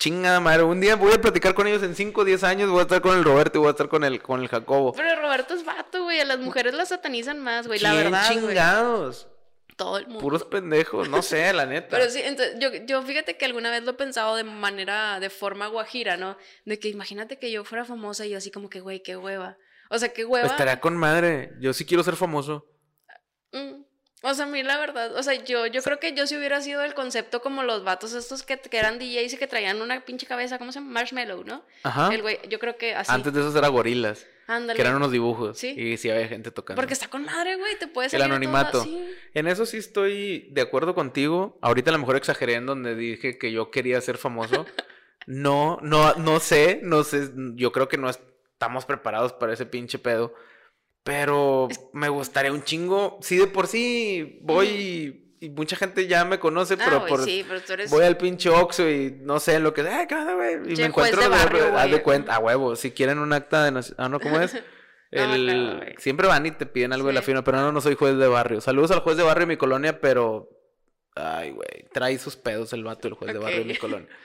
[0.01, 2.79] Chinga madre, un día voy a platicar con ellos en 5 o 10 años, voy
[2.79, 4.93] a estar con el Roberto y voy a estar con el, con el Jacobo.
[4.93, 8.27] Pero Roberto es vato, güey, a las mujeres las satanizan más, güey, la verdad.
[8.27, 9.27] chingados?
[9.75, 10.19] Todo el mundo.
[10.19, 11.97] Puros pendejos, no sé, la neta.
[11.99, 15.29] Pero sí, entonces, yo, yo fíjate que alguna vez lo he pensado de manera, de
[15.29, 16.35] forma guajira, ¿no?
[16.65, 19.59] De que imagínate que yo fuera famosa y yo así como que, güey, qué hueva.
[19.91, 20.47] O sea, qué hueva.
[20.47, 22.65] Estaría con madre, yo sí quiero ser famoso.
[23.51, 23.80] Mm.
[24.23, 26.61] O sea, a mí la verdad, o sea, yo, yo creo que yo si hubiera
[26.61, 29.99] sido el concepto como los vatos estos que, que eran DJs y que traían una
[30.05, 30.91] pinche cabeza, ¿cómo se llama?
[30.91, 31.63] Marshmallow, ¿no?
[31.81, 32.13] Ajá.
[32.13, 33.11] El güey, yo creo que así.
[33.11, 34.27] Antes de esos era gorilas.
[34.45, 34.75] Ándale.
[34.75, 35.57] Que eran unos dibujos.
[35.57, 35.69] Sí.
[35.69, 36.79] Y sí había gente tocando.
[36.79, 38.85] Porque está con madre, güey, te puedes El anonimato.
[39.33, 41.57] En eso sí estoy de acuerdo contigo.
[41.61, 44.65] Ahorita a lo mejor exageré en donde dije que yo quería ser famoso.
[45.25, 47.31] no, no, no sé, no sé.
[47.55, 50.35] Yo creo que no estamos preparados para ese pinche pedo.
[51.03, 53.19] Pero me gustaría un chingo.
[53.21, 57.43] Sí, de por sí voy y mucha gente ya me conoce, ah, pero, por, sí,
[57.47, 57.89] pero tú eres...
[57.89, 59.81] voy al pinche Oxxo y no sé lo que...
[59.81, 60.57] ¡Ay, cada güey!
[60.71, 61.19] Y me encuentro...
[61.19, 62.75] De barrio, haz de cuenta, a huevo.
[62.75, 63.83] Si quieren un acta de...
[63.97, 64.55] Ah, no, ¿cómo es?
[65.09, 65.95] El...
[65.97, 68.27] Siempre van y te piden algo de la firma, pero no, no soy juez de
[68.27, 68.61] barrio.
[68.61, 70.47] Saludos al juez de barrio de mi colonia, pero...
[71.15, 71.89] Ay, güey.
[71.91, 74.09] Trae sus pedos el vato, el juez de barrio de mi colonia.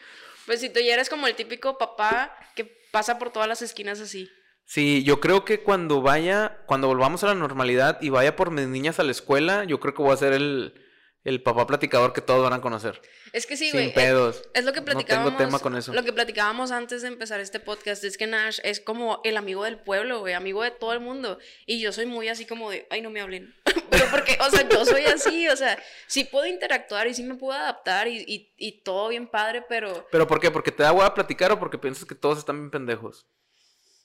[0.45, 3.99] Pues si tú ya eres como el típico papá que pasa por todas las esquinas
[3.99, 4.31] así.
[4.67, 8.67] Sí, yo creo que cuando vaya, cuando volvamos a la normalidad y vaya por mis
[8.67, 10.75] niñas a la escuela, yo creo que voy a ser el,
[11.23, 13.01] el papá platicador que todos van a conocer.
[13.33, 13.87] Es que sí, güey.
[13.87, 14.43] Sin pedos.
[14.55, 15.33] Es, lo que platicábamos.
[15.33, 15.95] No tengo tema con eso.
[15.95, 19.63] Lo que platicábamos antes de empezar este podcast es que Nash es como el amigo
[19.63, 21.39] del pueblo, güey, amigo de todo el mundo.
[21.65, 23.55] Y yo soy muy así como de, ay, no me hablen.
[23.91, 27.37] Pero porque, o sea, yo soy así, o sea, sí puedo interactuar y sí me
[27.37, 30.09] puedo adaptar y, y, y todo bien padre, pero.
[30.11, 30.51] ¿Pero por qué?
[30.51, 33.27] ¿Porque te da a platicar o porque piensas que todos están bien pendejos?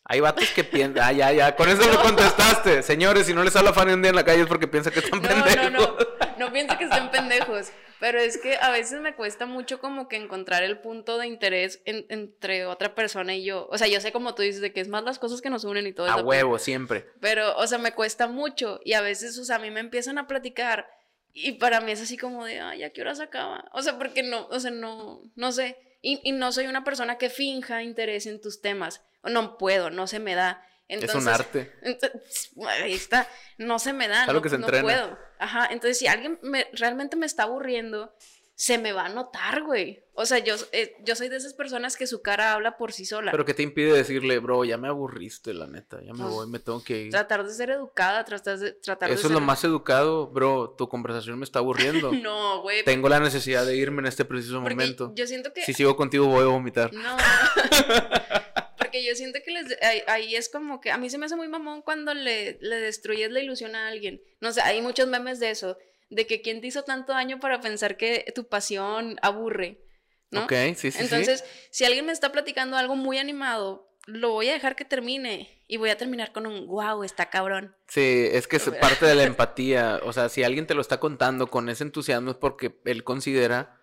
[0.05, 2.81] Hay vatos que piensan, ah, ya, ya, con eso lo contestaste.
[2.83, 4.99] Señores, si no les habla Fanny un día en la calle es porque piensa que
[4.99, 5.55] están pendejos.
[5.55, 5.95] No, no, no,
[6.37, 7.71] no pienso que estén pendejos.
[7.99, 11.83] Pero es que a veces me cuesta mucho como que encontrar el punto de interés
[11.85, 13.67] entre otra persona y yo.
[13.69, 15.65] O sea, yo sé como tú dices de que es más las cosas que nos
[15.65, 16.17] unen y todo eso.
[16.17, 17.05] A huevo, siempre.
[17.19, 18.79] Pero, o sea, me cuesta mucho.
[18.83, 20.87] Y a veces, o sea, a mí me empiezan a platicar
[21.33, 23.65] y para mí es así como de, ay, ¿a qué hora se acaba?
[23.73, 25.77] O sea, porque no, o sea, no, no sé.
[26.01, 30.07] Y, y no soy una persona que finja interés en tus temas no puedo, no
[30.07, 30.65] se me da.
[30.87, 31.71] es un arte.
[32.67, 33.27] ahí está,
[33.57, 35.17] no se me da, no, que se no puedo.
[35.39, 38.15] Ajá, entonces si alguien me, realmente me está aburriendo
[38.55, 40.03] se me va a notar, güey.
[40.13, 43.05] O sea, yo, eh, yo soy de esas personas que su cara habla por sí
[43.05, 43.31] sola.
[43.31, 46.47] Pero ¿qué te impide decirle, bro, ya me aburriste, la neta, ya me Pues, voy,
[46.47, 47.11] me tengo que ir?
[47.11, 50.75] Tratar de ser educada, tratar de, tratar de Eso es lo ser- más educado, bro,
[50.77, 52.11] tu conversación me está aburriendo.
[52.21, 52.83] No, güey.
[52.83, 55.11] Tengo la necesidad de irme en este preciso porque momento.
[55.15, 55.63] yo siento que...
[55.65, 56.93] Si sigo contigo voy a vomitar.
[56.93, 57.17] No.
[58.77, 61.35] Porque yo siento que les, ahí, ahí es como que a mí se me hace
[61.37, 64.21] muy mamón cuando le, le destruyes la ilusión a alguien.
[64.41, 65.77] No sé, hay muchos memes de eso,
[66.11, 69.81] de que quién te hizo tanto daño para pensar que tu pasión aburre,
[70.29, 70.43] ¿no?
[70.43, 70.97] Ok, sí, sí, sí.
[70.99, 75.63] Entonces, si alguien me está platicando algo muy animado, lo voy a dejar que termine
[75.67, 77.75] y voy a terminar con un wow, está cabrón.
[77.87, 79.99] Sí, es que es parte de la empatía.
[80.03, 83.81] O sea, si alguien te lo está contando con ese entusiasmo es porque él considera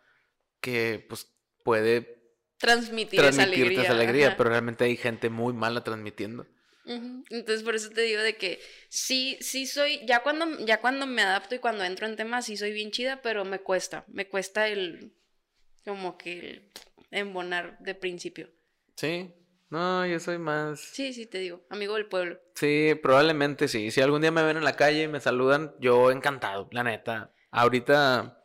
[0.61, 1.29] que pues
[1.64, 2.18] puede
[2.59, 3.83] Transmitir, esa alegría.
[3.83, 6.47] esa alegría, pero realmente hay gente muy mala transmitiendo.
[6.89, 11.22] Entonces por eso te digo de que sí, sí soy, ya cuando, ya cuando me
[11.22, 14.68] adapto y cuando entro en temas sí soy bien chida, pero me cuesta, me cuesta
[14.68, 15.12] el,
[15.84, 16.70] como que el
[17.11, 18.51] embonar de principio.
[18.97, 19.34] Sí,
[19.70, 20.80] no, yo soy más...
[20.80, 22.41] Sí, sí, te digo, amigo del pueblo.
[22.55, 23.91] Sí, probablemente sí.
[23.91, 27.34] Si algún día me ven en la calle y me saludan, yo encantado, la neta.
[27.51, 28.45] Ahorita,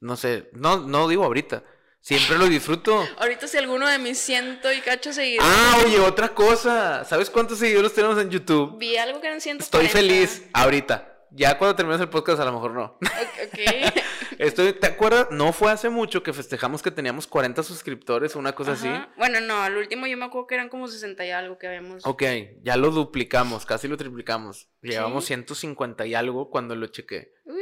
[0.00, 1.62] no sé, no, no digo ahorita.
[2.04, 3.02] Siempre lo disfruto.
[3.16, 7.02] Ahorita si alguno de mis ciento y cacho seguidores Ah, oye, otra cosa.
[7.06, 8.76] ¿Sabes cuántos seguidores tenemos en YouTube?
[8.78, 9.64] vi algo que eran 140.
[9.88, 11.10] Estoy feliz ahorita.
[11.30, 12.98] Ya cuando termines el podcast, a lo mejor no.
[13.00, 13.08] Ok,
[13.46, 13.94] ok.
[14.38, 15.28] Estoy, ¿te acuerdas?
[15.30, 19.08] No fue hace mucho que festejamos que teníamos 40 suscriptores o una cosa Ajá.
[19.16, 21.96] Bueno, no, al último yo me acuerdo que eran como 60 y algo que habíamos.
[22.04, 22.08] así.
[22.08, 22.22] Ok,
[22.62, 24.68] ya lo duplicamos, casi lo triplicamos.
[24.82, 25.28] Llevamos Sí.
[25.28, 27.32] 150 y algo cuando lo chequé.
[27.46, 27.56] Uy,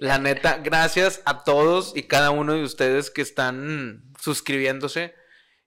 [0.00, 5.14] La neta, gracias a todos y cada uno de ustedes que están suscribiéndose.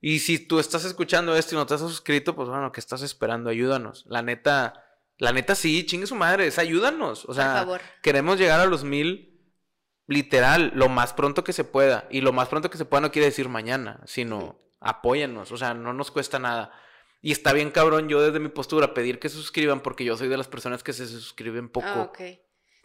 [0.02, 3.04] Y si tú estás escuchando esto y no te has suscrito, pues bueno, ¿qué estás
[3.04, 3.52] esperando?
[3.52, 4.06] Ayúdanos.
[4.08, 4.86] La neta,
[5.20, 7.26] la neta sí, chingue su madre, es ayúdanos.
[7.26, 7.82] O sea, por favor.
[8.02, 9.40] queremos llegar a los mil
[10.08, 12.08] literal lo más pronto que se pueda.
[12.10, 15.52] Y lo más pronto que se pueda no quiere decir mañana, sino apóyennos.
[15.52, 16.72] O sea, no nos cuesta nada.
[17.22, 20.28] Y está bien cabrón yo desde mi postura pedir que se suscriban porque yo soy
[20.28, 21.86] de las personas que se suscriben poco.
[21.88, 22.12] Ah.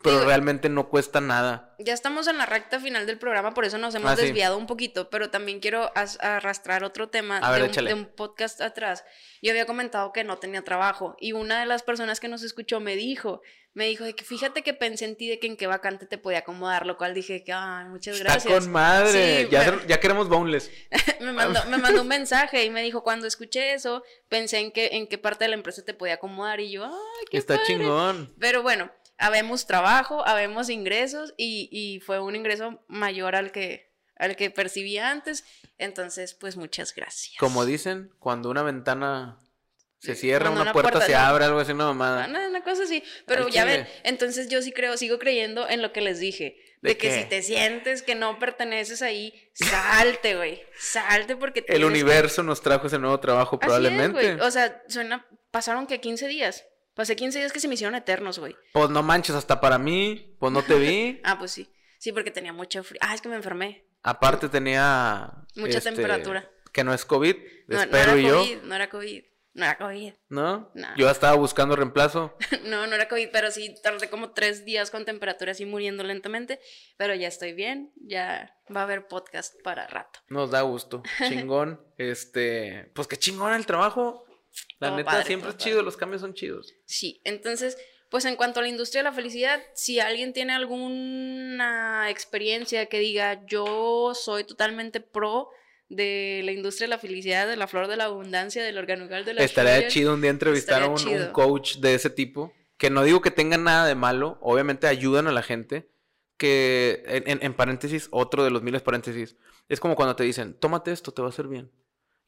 [0.02, 1.74] Pero realmente no cuesta nada.
[1.80, 4.22] Ya estamos en la recta final del programa, por eso nos hemos Ah, sí.
[4.22, 8.04] desviado un poquito, pero también quiero as- arrastrar otro tema ver, de, un, de un
[8.06, 9.04] podcast atrás.
[9.42, 12.78] Yo había comentado que no tenía trabajo y una de las personas que nos escuchó
[12.80, 13.42] me dijo,
[13.74, 16.18] me dijo de que fíjate que pensé en ti de que en qué vacante te
[16.18, 18.54] podía acomodar, lo cual dije que, ay, muchas Está gracias.
[18.64, 19.44] con madre.
[19.44, 20.70] Sí, ya, ya queremos boneless.
[21.20, 24.90] me, mandó, me mandó un mensaje y me dijo, cuando escuché eso, pensé en, que,
[24.92, 27.66] en qué parte de la empresa te podía acomodar y yo, ay, qué Está padre".
[27.66, 28.34] chingón.
[28.40, 34.36] Pero bueno, habemos trabajo, habemos ingresos y, y fue un ingreso mayor al que, al
[34.36, 35.44] que percibía antes.
[35.76, 37.36] Entonces, pues muchas gracias.
[37.38, 39.38] Como dicen, cuando una ventana
[40.00, 42.26] se cierra, una, una puerta, puerta se no- abre, algo así, una mamada.
[42.28, 43.02] Una, una cosa así.
[43.26, 46.56] Pero Al ya ven, entonces yo sí creo, sigo creyendo en lo que les dije.
[46.80, 47.22] ¿De De, que qué?
[47.22, 50.62] si te sientes que no perteneces ahí, salte, güey.
[50.78, 54.34] Salte porque El tienes que- universo nos trajo ese nuevo trabajo, Así es, probablemente.
[54.36, 54.46] güey.
[54.46, 56.64] O sea, suena, pasaron que 15 días.
[56.98, 58.56] Pasé 15 días que se me hicieron eternos, güey.
[58.72, 61.20] Pues no manches, hasta para mí, pues no te vi.
[61.24, 61.72] Ah, pues sí.
[62.00, 62.98] Sí, porque tenía mucho frío.
[63.04, 63.86] Ah, es que me enfermé.
[64.02, 65.32] Aparte tenía...
[65.54, 66.50] Mucha este, temperatura.
[66.72, 67.36] Que no es COVID,
[67.68, 68.38] No, no espero era y yo.
[68.40, 69.24] COVID, no era COVID.
[69.54, 70.12] No era COVID.
[70.28, 70.72] ¿No?
[70.74, 70.88] No.
[70.96, 72.36] Yo estaba buscando reemplazo.
[72.64, 76.58] No, no era COVID, pero sí tardé como tres días con temperatura así muriendo lentamente.
[76.96, 80.18] Pero ya estoy bien, ya va a haber podcast para rato.
[80.30, 81.04] Nos da gusto.
[81.28, 81.80] Chingón.
[81.96, 82.90] Este...
[82.92, 84.24] Pues qué chingón el trabajo.
[84.78, 86.72] La neta, padre, siempre es chido, los cambios son chidos.
[86.84, 87.76] Sí, entonces,
[88.10, 92.98] pues en cuanto a la industria de la felicidad, si alguien tiene alguna experiencia que
[92.98, 95.48] diga, yo soy totalmente pro
[95.88, 99.34] de la industria de la felicidad, de la flor de la abundancia, del organugal de
[99.34, 102.52] la Estaría chido un día entrevistar a un, coach de ese tipo.
[102.76, 105.88] Que no digo que tengan nada de malo, obviamente ayudan a la gente.
[106.36, 109.34] Que, en, en- en paréntesis, otro de los miles paréntesis,
[109.68, 111.72] es como cuando te dicen, tómate esto, te va a hacer bien.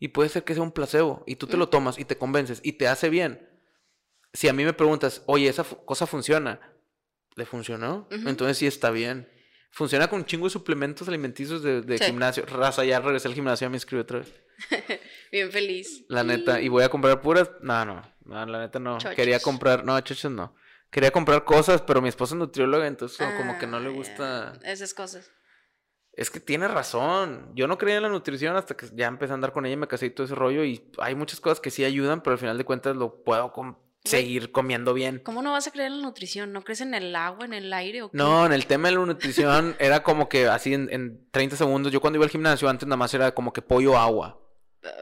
[0.01, 1.71] Y puede ser que sea un placebo, y tú te lo Mm.
[1.71, 3.49] tomas y te convences y te hace bien.
[4.33, 6.59] Si a mí me preguntas, oye, esa cosa funciona,
[7.37, 8.09] ¿le funcionó?
[8.11, 9.29] Entonces sí está bien.
[9.71, 12.05] Funciona con un chingo de suplementos alimenticios de, de Sí.
[12.07, 12.45] gimnasio.
[12.47, 14.33] Raza, ya regresé al gimnasio, ya me inscribí otra vez.
[15.33, 16.05] Bien feliz.
[16.09, 17.51] La neta, y voy a comprar puras.
[17.61, 18.99] No, no, no, la neta no.
[18.99, 19.15] Chochos.
[19.17, 20.55] Quería comprar, no, chochos no.
[20.91, 23.93] Quería comprar cosas, pero mi esposa es nutrióloga, entonces como- como que no le Ah,
[23.93, 24.53] gusta.
[24.65, 25.31] Esas cosas.
[26.21, 27.51] Es que tiene razón.
[27.55, 29.77] Yo no creía en la nutrición hasta que ya empecé a andar con ella y
[29.79, 30.65] me casé y todo ese rollo.
[30.65, 33.77] Y hay muchas cosas que sí ayudan, pero al final de cuentas lo puedo com-
[34.05, 35.21] seguir comiendo bien.
[35.25, 36.53] ¿Cómo no vas a creer en la nutrición?
[36.53, 38.19] ¿No crees en el agua, en el aire o qué?
[38.19, 41.91] No, en el tema de la nutrición era como que así en, en 30 segundos.
[41.91, 44.39] Yo cuando iba al gimnasio antes nada más era como que pollo, agua.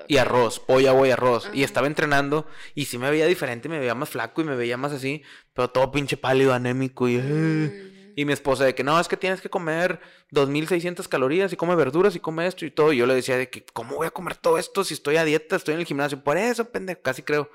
[0.09, 1.51] y arroz, pollo, agua y arroz.
[1.53, 2.47] Y estaba entrenando
[2.77, 5.71] y sí me veía diferente, me veía más flaco y me veía más así, pero
[5.71, 7.98] todo pinche pálido, anémico y, Mm.
[8.19, 10.01] Y mi esposa de que no, es que tienes que comer
[10.33, 12.93] 2600 calorías y come verduras y come esto y todo.
[12.93, 15.25] Y yo le decía de que, ¿cómo voy a comer todo esto si estoy a
[15.25, 16.25] dieta, estoy en el gimnasio?
[16.25, 17.49] Por eso, pendejo, casi creo.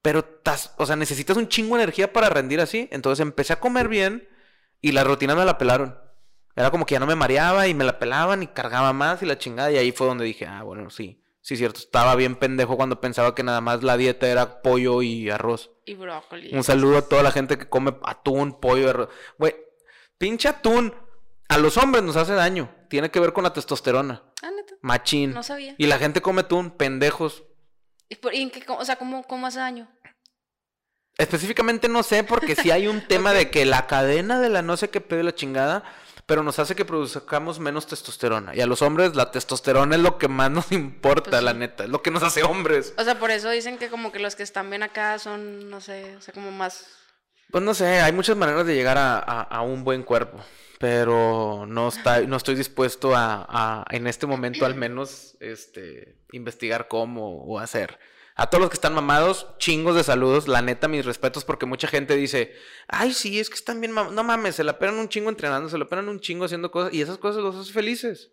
[0.00, 0.24] Pero,
[0.76, 2.88] o sea, necesitas un chingo de energía para rendir así.
[2.92, 4.28] Entonces empecé a comer bien
[4.80, 5.98] y la rutina me la pelaron.
[6.54, 9.26] Era como que ya no me mareaba y me la pelaban y cargaba más y
[9.26, 9.72] la chingada.
[9.72, 11.20] Y ahí fue donde dije, ah, bueno, sí.
[11.40, 11.80] Sí, cierto.
[11.80, 15.72] Estaba bien pendejo cuando pensaba que nada más la dieta era pollo y arroz.
[15.84, 16.54] Y brócoli.
[16.54, 19.08] Un saludo a toda la gente que come atún, pollo, arroz.
[19.36, 19.56] Güey,
[20.20, 20.94] pinche atún.
[21.48, 22.70] A los hombres nos hace daño.
[22.88, 24.22] Tiene que ver con la testosterona.
[24.42, 24.74] Ah, neta.
[24.82, 25.32] Machín.
[25.32, 25.74] No sabía.
[25.78, 27.42] Y la gente come atún, pendejos.
[28.08, 29.88] ¿Y, por, y en qué, o sea, ¿cómo, cómo hace daño?
[31.18, 34.76] Específicamente no sé, porque si hay un tema de que la cadena de la no
[34.76, 35.82] sé qué pedo la chingada,
[36.26, 38.54] pero nos hace que produzcamos menos testosterona.
[38.54, 41.58] Y a los hombres la testosterona es lo que más nos importa, Pues la sí.
[41.58, 41.84] neta.
[41.84, 42.94] Es lo que nos hace hombres.
[42.98, 45.80] O sea, por eso dicen que como que los que están bien acá son, no
[45.80, 46.86] sé, o sea, como más...
[47.50, 50.38] Pues no sé, hay muchas maneras de llegar a, a- un buen cuerpo.
[50.78, 56.88] Pero no, está, no estoy dispuesto a, a, en este momento al menos, este, investigar
[56.88, 57.98] cómo o hacer.
[58.34, 60.48] A todos los que están mamados, chingos de saludos.
[60.48, 62.54] La neta, mis respetos, porque mucha gente dice,
[62.88, 64.14] ay, sí, es que están bien mamados.
[64.14, 66.94] No mames, se la pegan un chingo entrenando, se la pegan un chingo haciendo cosas,
[66.94, 68.30] y esas cosas los hace felices.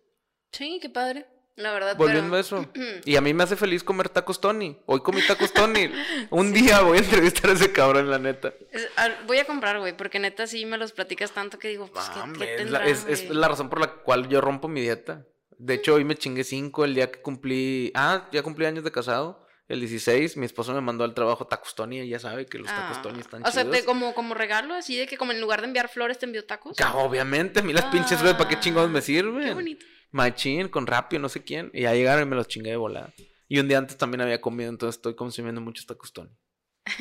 [0.53, 1.27] Sí, qué padre.
[1.57, 2.37] La verdad, Volviendo pero...
[2.37, 2.65] a eso.
[3.05, 4.77] Y a mí me hace feliz comer tacos Tony.
[4.85, 5.91] Hoy comí tacos Tony.
[6.29, 8.53] Un día voy a entrevistar a ese cabrón, la neta.
[8.71, 11.87] Es- a- voy a comprar, güey, porque neta sí me los platicas tanto que digo,
[11.91, 13.37] pues, ¿qué, qué es, la, tendrá, es- es güey?
[13.39, 15.25] la razón por la cual yo rompo mi dieta.
[15.57, 17.91] De hecho, hoy me chingué cinco el día que cumplí.
[17.95, 19.43] Ah, ya cumplí años de casado.
[19.67, 22.67] El 16, mi esposo me mandó al trabajo tacos Tony y ya sabe que los
[22.67, 23.77] tacos Ah, Tony están O sea, chidos.
[23.79, 26.45] te, como, como regalo, así de que como en lugar de enviar flores te envió
[26.45, 26.77] tacos.
[26.93, 29.43] Obviamente, a mí las pinches flores, ¿para qué chingados me Ah, sirven?
[29.43, 29.85] Qué bonito.
[30.11, 31.71] Machín, con rapio, no sé quién.
[31.73, 33.13] Y ya llegaron y me los chingué de volada.
[33.47, 36.31] Y un día antes también había comido, entonces estoy consumiendo muchos tacos Tony.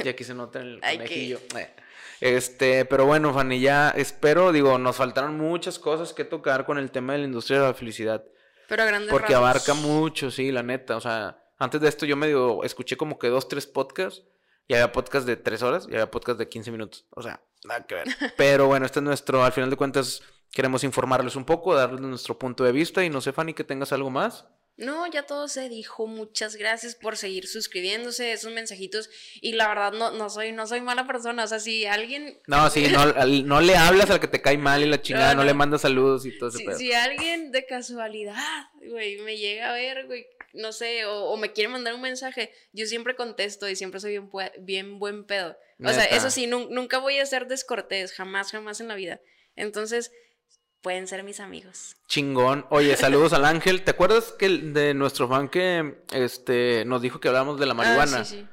[0.04, 1.40] Y aquí se nota en el conejillo.
[1.56, 1.74] Eh.
[2.20, 6.90] Este, pero bueno, Fanny, ya espero, digo, nos faltaron muchas cosas que tocar con el
[6.90, 8.24] tema de la industria de la felicidad.
[8.68, 10.96] Pero a grandes Porque abarca mucho, sí, la neta.
[10.96, 14.22] O sea, antes de esto yo medio escuché como que dos, tres podcasts.
[14.68, 17.06] Y había podcast de tres horas y había podcast de 15 minutos.
[17.10, 18.08] O sea, nada que ver.
[18.36, 20.22] Pero bueno, este es nuestro, al final de cuentas,
[20.56, 23.04] queremos informarles un poco, darles nuestro punto de vista.
[23.04, 24.46] Y no sé, Fanny, que tengas algo más.
[24.78, 26.06] No, ya todo se dijo.
[26.06, 29.10] Muchas gracias por seguir suscribiéndose, esos mensajitos.
[29.40, 31.44] Y la verdad, no, no soy, no soy mala persona.
[31.44, 32.38] O sea, si alguien.
[32.46, 32.86] No, sí,
[33.44, 35.44] no, le hablas al que te cae mal y la chingada, no, no.
[35.46, 36.78] le mandas saludos y todo ese Si, pedo.
[36.78, 41.52] si alguien de casualidad, güey, me llega a ver, güey, no sé, o, o me
[41.52, 44.30] quiere mandar un mensaje, yo siempre contesto y siempre soy bien,
[44.60, 45.56] bien buen pedo.
[45.84, 49.20] O sea, eso sí, nun- nunca voy a ser descortés, jamás, jamás en la vida.
[49.54, 50.10] Entonces,
[50.86, 51.96] pueden ser mis amigos.
[52.06, 52.64] Chingón.
[52.70, 53.82] Oye, saludos al Ángel.
[53.82, 57.74] ¿Te acuerdas que el- de nuestro fan que este, nos dijo que hablamos de la
[57.74, 58.18] marihuana?
[58.18, 58.46] Ah, sí, sí.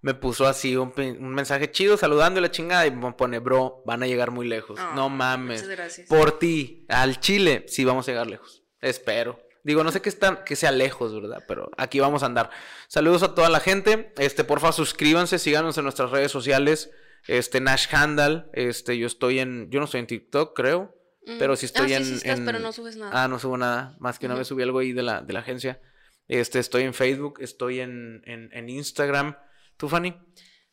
[0.00, 0.94] Me puso así un,
[1.34, 4.80] mensaje chido saludando la chingada y me pone, bro, van a llegar muy lejos.
[4.80, 5.60] Ah, no mames.
[5.60, 6.08] Muchas gracias.
[6.08, 8.62] Por ti, al Chile, sí vamos a llegar lejos.
[8.80, 9.38] Espero.
[9.62, 11.44] Digo, no sé que, están, que sea lejos, ¿verdad?
[11.46, 12.48] Pero aquí vamos a andar.
[12.88, 14.14] Saludos a toda la gente.
[14.16, 16.90] Este, porfa, suscríbanse, síganos en nuestras redes sociales.
[17.26, 18.48] Este, Nash Handal.
[18.54, 19.68] Este, yo estoy en.
[19.70, 21.03] Yo no estoy en TikTok, creo.
[21.26, 21.38] Mm.
[21.38, 22.04] Pero sí estoy ah, en.
[22.04, 23.24] Sí, sí estás, en- pero no subes nada.
[23.24, 23.96] Ah, no subo nada.
[24.00, 25.80] Más que una vez subí algo ahí de la, de la agencia.
[26.28, 29.36] Este, estoy en Facebook, estoy en, en, en Instagram.
[29.76, 30.14] ¿Tú, Fanny?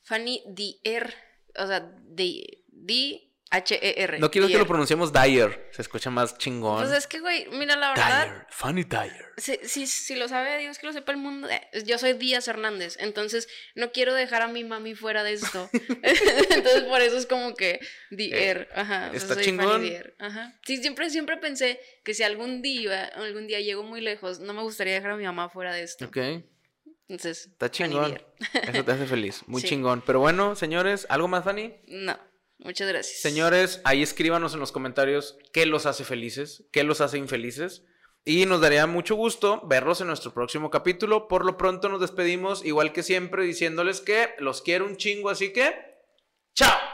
[0.04, 1.14] Fanny Dier,
[1.58, 2.64] o sea, D,
[3.52, 4.20] D-H-E-R.
[4.20, 5.70] No quiero que lo pronunciemos Dyer.
[5.72, 6.84] Se escucha más chingón.
[6.84, 8.45] Pues es que, güey, mira, la verdad, Dyer.
[8.49, 9.26] Fanny Dyer.
[9.38, 11.49] si, si, si lo sabe Dios, que lo sepa el mundo.
[11.49, 15.70] eh, Yo soy Díaz Hernández, entonces no quiero dejar a mi mami fuera de esto.
[16.04, 17.80] entonces por eso es como que
[18.76, 19.10] ajá.
[19.10, 19.70] sea, Eh, está soy chingón.
[19.82, 20.54] Fanny ajá.
[20.66, 24.62] Sí, siempre, siempre pensé que si algún día, algún día llego muy lejos, no me
[24.62, 26.06] gustaría dejar a mi mamá fuera de esto.
[26.06, 26.18] Ok.
[27.08, 28.22] Entonces, Está Fanny chingón.
[28.74, 29.41] Eso te hace feliz.
[29.45, 29.68] Muy Sí.
[29.68, 30.02] chingón.
[30.06, 31.76] Pero bueno, señores, ¿algo más, Fanny?
[31.88, 32.18] No,
[32.64, 33.22] muchas gracias.
[33.22, 37.84] Señores, ahí escríbanos en los comentarios qué los hace felices, qué los hace infelices.
[38.24, 41.28] Y nos daría mucho gusto verlos en nuestro próximo capítulo.
[41.28, 45.51] Por lo pronto nos despedimos, igual que siempre, diciéndoles que los quiero un chingo, así
[45.53, 45.74] que
[46.53, 46.91] ¡chao!